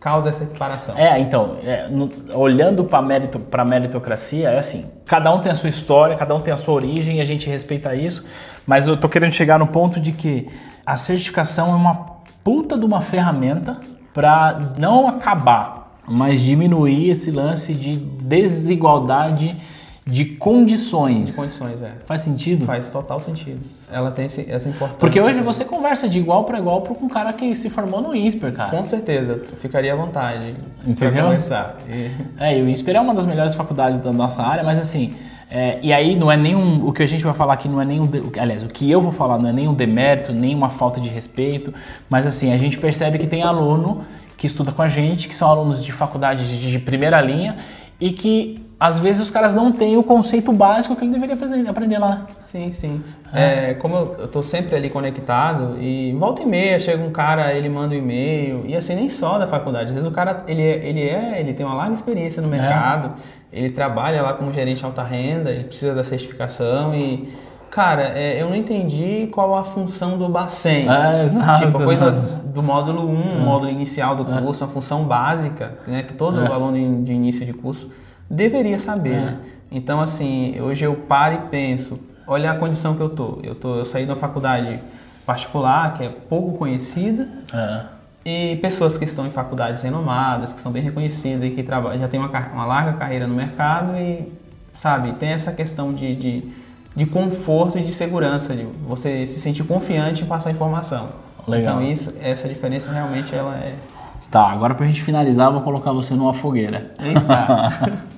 causa 0.08 0.30
essa 0.30 0.46
equiparação. 0.46 0.98
É, 0.98 1.20
então, 1.20 1.58
é, 1.64 1.88
no, 1.90 2.10
olhando 2.34 2.86
para 2.86 3.02
mérito, 3.02 3.42
a 3.52 3.66
meritocracia, 3.66 4.50
é 4.50 4.58
assim: 4.58 4.86
cada 5.06 5.34
um 5.34 5.40
tem 5.42 5.52
a 5.52 5.56
sua 5.56 5.70
história, 5.70 6.16
cada 6.16 6.34
um 6.34 6.40
tem 6.40 6.54
a 6.54 6.58
sua 6.58 6.76
origem 6.76 7.18
e 7.18 7.22
a 7.22 7.26
gente 7.26 7.50
respeita 7.50 7.94
isso, 7.94 8.26
mas 8.66 8.88
eu 8.88 8.96
tô 8.96 9.10
querendo 9.10 9.34
chegar 9.34 9.60
no 9.60 9.68
ponto 9.68 10.00
de 10.00 10.14
que 10.14 10.48
a 10.86 10.96
certificação 10.96 11.72
é 11.72 11.76
uma 11.76 12.18
puta 12.42 12.78
de 12.78 12.86
uma 12.86 13.02
ferramenta 13.02 13.74
para 14.14 14.74
não 14.78 15.08
acabar 15.08 15.78
mas 16.10 16.42
diminuir 16.42 17.10
esse 17.10 17.32
lance 17.32 17.74
de 17.74 17.98
desigualdade 17.98 19.54
de 20.08 20.24
condições. 20.24 21.28
De 21.28 21.34
condições, 21.34 21.82
é. 21.82 21.92
Faz 22.06 22.22
sentido? 22.22 22.66
Faz 22.66 22.90
total 22.92 23.20
sentido. 23.20 23.60
Ela 23.92 24.10
tem 24.10 24.26
esse, 24.26 24.50
essa 24.50 24.70
importância. 24.70 25.00
Porque 25.00 25.20
hoje 25.20 25.42
você 25.42 25.66
conversa 25.66 26.08
de 26.08 26.18
igual 26.18 26.46
para 26.46 26.58
igual 26.58 26.82
com 26.82 27.06
um 27.06 27.10
cara 27.10 27.34
que 27.34 27.54
se 27.54 27.70
formou 27.70 28.02
no 28.02 28.16
INSPER, 28.16 28.54
cara. 28.54 28.72
Com 28.72 28.84
certeza, 28.86 29.42
ficaria 29.60 29.92
à 29.92 29.96
vontade 29.96 30.56
para 30.98 31.12
conversar. 31.12 31.78
E... 31.90 32.10
É, 32.40 32.58
e 32.58 32.62
o 32.62 32.70
INSPER 32.70 32.96
é 32.96 33.02
uma 33.02 33.14
das 33.14 33.26
melhores 33.26 33.54
faculdades 33.54 34.00
da 34.00 34.14
nossa 34.14 34.42
área, 34.44 34.64
mas 34.64 34.80
assim, 34.80 35.14
é, 35.50 35.80
e 35.82 35.92
aí 35.92 36.16
não 36.16 36.32
é 36.32 36.38
nenhum. 36.38 36.88
O 36.88 36.94
que 36.94 37.04
a 37.04 37.06
gente 37.06 37.24
vai 37.24 37.34
falar 37.34 37.56
aqui 37.56 37.68
não 37.68 37.82
é 37.82 37.86
nenhum. 37.86 38.10
Aliás, 38.40 38.64
o 38.64 38.68
que 38.68 38.90
eu 38.90 39.02
vou 39.02 39.12
falar 39.12 39.38
não 39.38 39.50
é 39.50 39.54
nenhum 39.54 39.74
demérito, 39.74 40.32
nem 40.32 40.56
uma 40.56 40.70
falta 40.70 41.02
de 41.02 41.10
respeito, 41.10 41.74
mas 42.10 42.26
assim, 42.26 42.54
a 42.54 42.58
gente 42.58 42.78
percebe 42.78 43.18
que 43.18 43.28
tem 43.28 43.44
aluno 43.44 44.06
que 44.38 44.48
estuda 44.48 44.72
com 44.72 44.82
a 44.82 44.88
gente, 44.88 45.28
que 45.28 45.36
são 45.36 45.50
alunos 45.50 45.84
de 45.84 45.92
faculdade 45.92 46.48
de, 46.48 46.72
de 46.72 46.80
primeira 46.80 47.20
linha 47.20 47.58
e 48.00 48.12
que 48.12 48.67
às 48.80 49.00
vezes 49.00 49.24
os 49.24 49.32
caras 49.32 49.56
não 49.56 49.72
têm 49.72 49.98
o 49.98 50.04
conceito 50.04 50.54
básico 50.54 50.96
que 50.96 51.04
ele 51.04 51.12
deveria 51.12 51.36
aprender 51.70 51.98
lá. 51.98 52.28
Sim, 52.40 52.72
sim. 52.72 53.02
É. 53.34 53.72
É, 53.72 53.74
como 53.74 53.96
eu 53.96 54.26
estou 54.26 54.44
sempre 54.44 54.76
ali 54.76 54.88
conectado 54.88 55.78
e 55.82 56.16
volta 56.20 56.44
e 56.44 56.46
meia 56.46 56.80
chega 56.80 57.04
um 57.04 57.10
cara, 57.10 57.54
ele 57.54 57.70
manda 57.70 57.96
um 57.96 57.98
e-mail 57.98 58.64
e 58.68 58.76
assim 58.76 58.96
nem 58.96 59.10
só 59.10 59.40
da 59.40 59.48
faculdade. 59.48 59.90
Às 59.90 59.96
vezes 59.96 60.10
o 60.10 60.14
cara 60.14 60.44
ele 60.48 60.62
é, 60.62 60.88
ele 60.88 61.10
é, 61.10 61.40
ele 61.40 61.54
tem 61.54 61.66
uma 61.66 61.74
larga 61.74 61.96
experiência 61.96 62.40
no 62.40 62.48
é. 62.50 62.52
mercado, 62.52 63.14
é. 63.52 63.60
ele 63.60 63.72
trabalha 63.72 64.22
lá 64.22 64.34
como 64.34 64.54
gerente 64.54 64.78
de 64.78 64.86
alta 64.86 65.02
renda, 65.02 65.50
ele 65.50 65.64
precisa 65.64 65.96
da 65.96 66.04
certificação 66.04 66.94
e 66.94 67.48
Cara, 67.70 68.14
é, 68.18 68.42
eu 68.42 68.50
não 68.50 68.56
entendi 68.56 69.28
qual 69.32 69.56
a 69.56 69.64
função 69.64 70.18
do 70.18 70.30
Bacen. 70.30 70.88
É, 70.90 71.26
exato, 71.26 71.66
tipo, 71.66 71.78
a 71.78 71.84
coisa 71.84 72.12
do 72.12 72.64
módulo 72.64 73.08
1, 73.08 73.12
um, 73.12 73.42
é. 73.42 73.44
módulo 73.44 73.70
inicial 73.70 74.16
do 74.16 74.24
curso, 74.24 74.64
a 74.64 74.68
função 74.68 75.04
básica, 75.04 75.78
né, 75.86 76.02
que 76.02 76.14
todo 76.14 76.40
aluno 76.40 77.04
de 77.04 77.14
início 77.14 77.46
de 77.46 77.54
curso 77.54 77.92
deveria 78.30 78.80
saber. 78.80 79.14
É. 79.14 79.22
Né? 79.22 79.40
Então, 79.72 80.00
assim, 80.00 80.60
hoje 80.62 80.86
eu 80.86 80.96
paro 80.96 81.36
e 81.36 81.38
penso, 81.50 82.00
olha 82.26 82.52
a 82.52 82.56
condição 82.56 82.96
que 82.96 83.02
eu 83.02 83.10
tô. 83.10 83.40
Eu, 83.44 83.56
tô, 83.56 83.76
eu 83.76 83.86
saí 83.86 84.06
de 84.06 84.12
uma 84.12 84.18
faculdade 84.18 84.80
particular, 85.26 85.94
que 85.96 86.04
é 86.04 86.10
pouco 86.10 86.58
conhecida, 86.58 87.28
e 88.26 88.56
pessoas 88.62 88.98
que 88.98 89.04
estão 89.04 89.28
em 89.28 89.32
faculdades 89.32 89.84
renomadas, 89.84 90.54
que 90.54 90.62
são 90.62 90.72
bem 90.72 90.82
reconhecidas 90.82 91.46
e 91.46 91.50
que 91.50 91.66
já 91.66 92.08
têm 92.08 92.20
uma, 92.20 92.30
uma 92.54 92.66
larga 92.66 92.94
carreira 92.94 93.28
no 93.28 93.36
mercado 93.36 93.98
e, 93.98 94.32
sabe, 94.72 95.12
tem 95.14 95.30
essa 95.30 95.52
questão 95.52 95.94
de, 95.94 96.16
de 96.16 96.54
de 96.98 97.06
conforto 97.06 97.78
e 97.78 97.84
de 97.84 97.94
segurança, 97.94 98.56
de 98.56 98.64
você 98.84 99.28
se 99.28 99.40
sentir 99.40 99.64
confiante 99.64 100.24
em 100.24 100.26
passar 100.26 100.50
informação. 100.50 101.10
Legal. 101.48 101.76
Então 101.76 101.92
isso, 101.92 102.16
essa 102.20 102.50
diferença 102.50 102.92
realmente 102.92 103.36
ela 103.36 103.56
é. 103.56 103.76
Tá, 104.32 104.50
agora 104.50 104.74
pra 104.74 104.88
gente 104.88 105.04
finalizar, 105.04 105.52
vou 105.52 105.62
colocar 105.62 105.92
você 105.92 106.16
numa 106.16 106.34
fogueira. 106.34 106.96
Eita. 107.00 108.08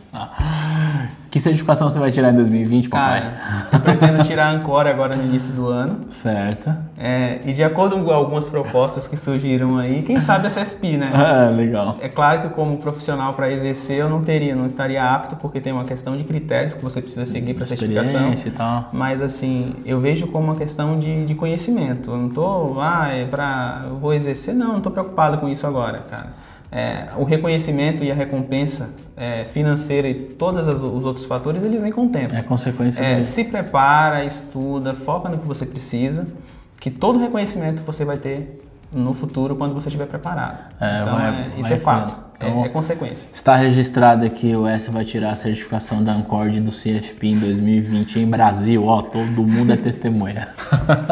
Que 1.30 1.40
certificação 1.40 1.88
você 1.88 2.00
vai 2.00 2.12
tirar 2.12 2.32
em 2.32 2.36
2020, 2.36 2.90
papai? 2.90 3.22
Cara, 3.22 3.68
eu 3.72 3.80
pretendo 3.80 4.24
tirar 4.24 4.48
a 4.48 4.52
Ancora 4.52 4.90
agora 4.90 5.16
no 5.16 5.24
início 5.24 5.54
do 5.54 5.68
ano. 5.68 6.00
Certo. 6.10 6.74
É, 6.98 7.40
e 7.46 7.54
de 7.54 7.64
acordo 7.64 8.04
com 8.04 8.12
algumas 8.12 8.50
propostas 8.50 9.08
que 9.08 9.16
surgiram 9.16 9.78
aí, 9.78 10.02
quem 10.02 10.20
sabe 10.20 10.48
a 10.48 10.50
CFP, 10.50 10.98
né? 10.98 11.12
Ah, 11.30 11.50
legal. 11.50 11.96
É 12.02 12.10
claro 12.10 12.42
que 12.42 12.50
como 12.50 12.78
profissional 12.78 13.34
para 13.34 13.52
exercer 13.52 14.00
eu 14.00 14.10
não 14.10 14.22
teria, 14.22 14.56
não 14.56 14.66
estaria 14.66 15.04
apto, 15.04 15.36
porque 15.36 15.62
tem 15.62 15.72
uma 15.72 15.84
questão 15.84 16.18
de 16.18 16.24
critérios 16.24 16.74
que 16.74 16.84
você 16.84 17.02
precisa 17.02 17.26
seguir 17.26 17.54
para 17.54 17.66
certificação. 17.66 18.34
E 18.34 18.52
tal. 18.52 18.90
Mas 18.92 19.22
assim, 19.22 19.76
eu 19.86 20.00
vejo 20.00 20.28
como 20.28 20.46
uma 20.46 20.56
questão 20.56 20.98
de, 20.98 21.26
de 21.26 21.36
conhecimento. 21.36 22.10
Eu 22.10 22.18
não 22.18 22.30
tô, 22.30 22.80
ah, 22.80 23.10
é 23.12 23.26
pra, 23.26 23.84
eu 23.86 23.98
vou 23.98 24.14
exercer, 24.14 24.56
não, 24.56 24.74
não 24.74 24.82
tô 24.82 24.90
preocupado 24.90 25.38
com 25.38 25.48
isso 25.48 25.68
agora, 25.68 26.00
cara 26.10 26.30
é, 26.72 27.06
o 27.18 27.24
reconhecimento 27.24 28.04
e 28.04 28.12
a 28.12 28.16
recompensa 28.16 28.94
é, 29.18 29.46
financeira 29.46 30.08
e 30.08 30.14
todos 30.14 30.68
os 30.68 31.06
outros 31.06 31.26
fatores, 31.26 31.64
eles 31.64 31.82
vêm 31.82 31.92
com 31.92 32.06
o 32.06 32.10
tempo. 32.10 32.36
É 32.36 32.42
consequência 32.42 33.02
é, 33.04 33.22
Se 33.22 33.46
prepara, 33.46 34.24
estuda, 34.24 34.94
foca 34.94 35.30
no 35.30 35.40
que 35.40 35.48
você 35.48 35.66
precisa, 35.66 36.28
que 36.80 36.90
todo 36.90 37.20
reconhecimento 37.20 37.82
você 37.84 38.06
vai 38.06 38.18
ter 38.18 38.62
no 38.96 39.14
futuro 39.14 39.56
quando 39.56 39.74
você 39.74 39.88
estiver 39.88 40.06
preparado. 40.06 40.74
É, 40.80 41.02
então, 41.02 41.16
vai, 41.16 41.28
é, 41.28 41.60
isso 41.60 41.74
é 41.74 41.78
fato, 41.78 42.16
é, 42.40 42.48
então, 42.48 42.66
é, 42.66 42.70
consequência. 42.70 43.30
Está 43.34 43.56
registrado 43.56 44.26
aqui, 44.26 44.56
o 44.56 44.66
S 44.66 44.90
vai 44.90 45.04
tirar 45.04 45.32
a 45.32 45.36
certificação 45.36 46.04
da 46.04 46.14
Ancord 46.14 46.60
do 46.60 46.72
CFP 46.72 47.28
em 47.28 47.40
2020 47.40 48.20
em 48.20 48.28
Brasil, 48.28 48.86
ó, 48.86 49.02
todo 49.02 49.44
mundo 49.44 49.74
é 49.74 49.76
testemunha. 49.76 50.50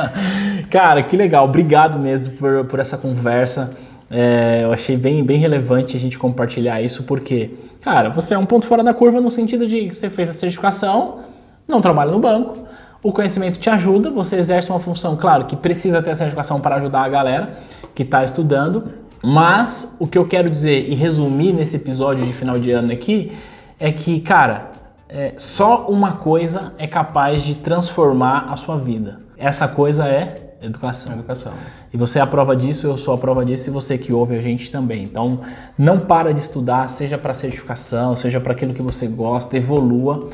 Cara, 0.69 1.03
que 1.03 1.15
legal, 1.15 1.45
obrigado 1.45 1.99
mesmo 1.99 2.35
por, 2.35 2.65
por 2.65 2.79
essa 2.79 2.97
conversa. 2.97 3.75
É, 4.09 4.61
eu 4.63 4.71
achei 4.71 4.95
bem, 4.95 5.23
bem 5.23 5.37
relevante 5.37 5.97
a 5.97 5.99
gente 5.99 6.17
compartilhar 6.17 6.81
isso, 6.81 7.03
porque, 7.03 7.51
cara, 7.81 8.09
você 8.09 8.33
é 8.33 8.37
um 8.37 8.45
ponto 8.45 8.65
fora 8.65 8.83
da 8.83 8.93
curva 8.93 9.19
no 9.19 9.29
sentido 9.29 9.67
de 9.67 9.89
que 9.89 9.95
você 9.95 10.09
fez 10.09 10.29
a 10.29 10.33
certificação, 10.33 11.19
não 11.67 11.81
trabalha 11.81 12.11
no 12.11 12.19
banco, 12.19 12.57
o 13.03 13.11
conhecimento 13.11 13.59
te 13.59 13.69
ajuda, 13.69 14.09
você 14.09 14.37
exerce 14.37 14.69
uma 14.69 14.79
função, 14.79 15.15
claro, 15.15 15.45
que 15.45 15.55
precisa 15.55 16.01
ter 16.01 16.11
a 16.11 16.15
certificação 16.15 16.59
para 16.59 16.77
ajudar 16.77 17.03
a 17.03 17.09
galera 17.09 17.59
que 17.93 18.03
está 18.03 18.23
estudando, 18.23 18.85
mas 19.21 19.95
o 19.99 20.07
que 20.07 20.17
eu 20.17 20.25
quero 20.25 20.49
dizer 20.49 20.89
e 20.89 20.95
resumir 20.95 21.51
nesse 21.51 21.75
episódio 21.75 22.25
de 22.25 22.33
final 22.33 22.57
de 22.57 22.71
ano 22.71 22.91
aqui 22.91 23.31
é 23.79 23.91
que, 23.91 24.19
cara, 24.21 24.71
é, 25.09 25.33
só 25.37 25.87
uma 25.87 26.13
coisa 26.13 26.73
é 26.77 26.87
capaz 26.87 27.43
de 27.43 27.55
transformar 27.55 28.47
a 28.49 28.57
sua 28.57 28.77
vida. 28.77 29.19
Essa 29.37 29.67
coisa 29.67 30.07
é 30.07 30.46
Educação. 30.67 31.13
Educação. 31.13 31.53
E 31.93 31.97
você 31.97 32.19
é 32.19 32.21
a 32.21 32.27
prova 32.27 32.56
disso, 32.56 32.88
eu 32.88 32.97
sou 32.97 33.13
a 33.13 33.17
prova 33.17 33.43
disso 33.43 33.69
e 33.69 33.71
você 33.71 33.97
que 33.97 34.13
ouve 34.13 34.36
a 34.36 34.41
gente 34.41 34.71
também. 34.71 35.03
Então, 35.03 35.41
não 35.77 35.99
para 35.99 36.34
de 36.34 36.39
estudar, 36.39 36.88
seja 36.88 37.17
para 37.17 37.34
certificação, 37.34 38.15
seja 38.15 38.39
para 38.39 38.53
aquilo 38.53 38.73
que 38.73 38.82
você 38.82 39.08
gosta, 39.08 39.58
evolua, 39.58 40.30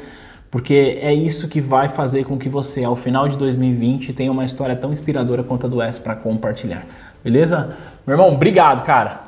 porque 0.52 1.00
é 1.02 1.13
isso 1.13 1.48
que 1.48 1.60
vai 1.60 1.89
fazer 1.89 2.26
com 2.26 2.38
que 2.38 2.50
você, 2.50 2.84
ao 2.84 2.96
final 2.96 3.28
de 3.28 3.38
2020, 3.38 4.13
tenha 4.13 4.32
uma 4.32 4.46
história 4.46 4.76
tão 4.76 4.91
inspiradora 4.91 5.43
quanto 5.43 5.65
a 5.65 5.69
do 5.69 5.82
S 5.82 6.00
para 6.00 6.15
compartilhar. 6.15 6.86
Beleza? 7.24 7.76
Meu 8.06 8.15
irmão, 8.15 8.34
obrigado, 8.34 8.86
cara. 8.86 9.22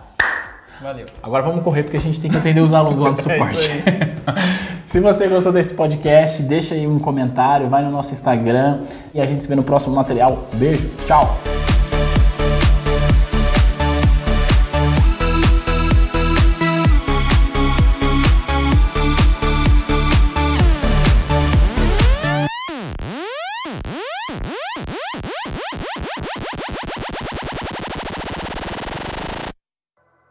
Valeu. 0.82 1.06
Agora 1.24 1.42
vamos 1.42 1.64
correr 1.64 1.84
porque 1.84 1.98
a 1.98 2.02
gente 2.02 2.20
tem 2.20 2.30
que 2.30 2.38
atender 2.38 2.62
os 2.62 2.74
alunos 2.74 3.00
lá 3.00 3.10
do 3.10 3.18
suporte. 3.22 3.70
É 3.72 4.66
Se 4.96 5.02
você 5.02 5.28
gostou 5.28 5.52
desse 5.52 5.74
podcast, 5.74 6.42
deixa 6.42 6.74
aí 6.74 6.88
um 6.88 6.98
comentário, 6.98 7.68
vai 7.68 7.84
no 7.84 7.92
nosso 7.92 8.14
Instagram 8.14 8.80
e 9.14 9.20
a 9.20 9.26
gente 9.26 9.44
se 9.44 9.50
vê 9.50 9.54
no 9.54 9.62
próximo 9.62 9.94
material. 9.94 10.48
Beijo, 10.54 10.90
tchau! 11.06 11.55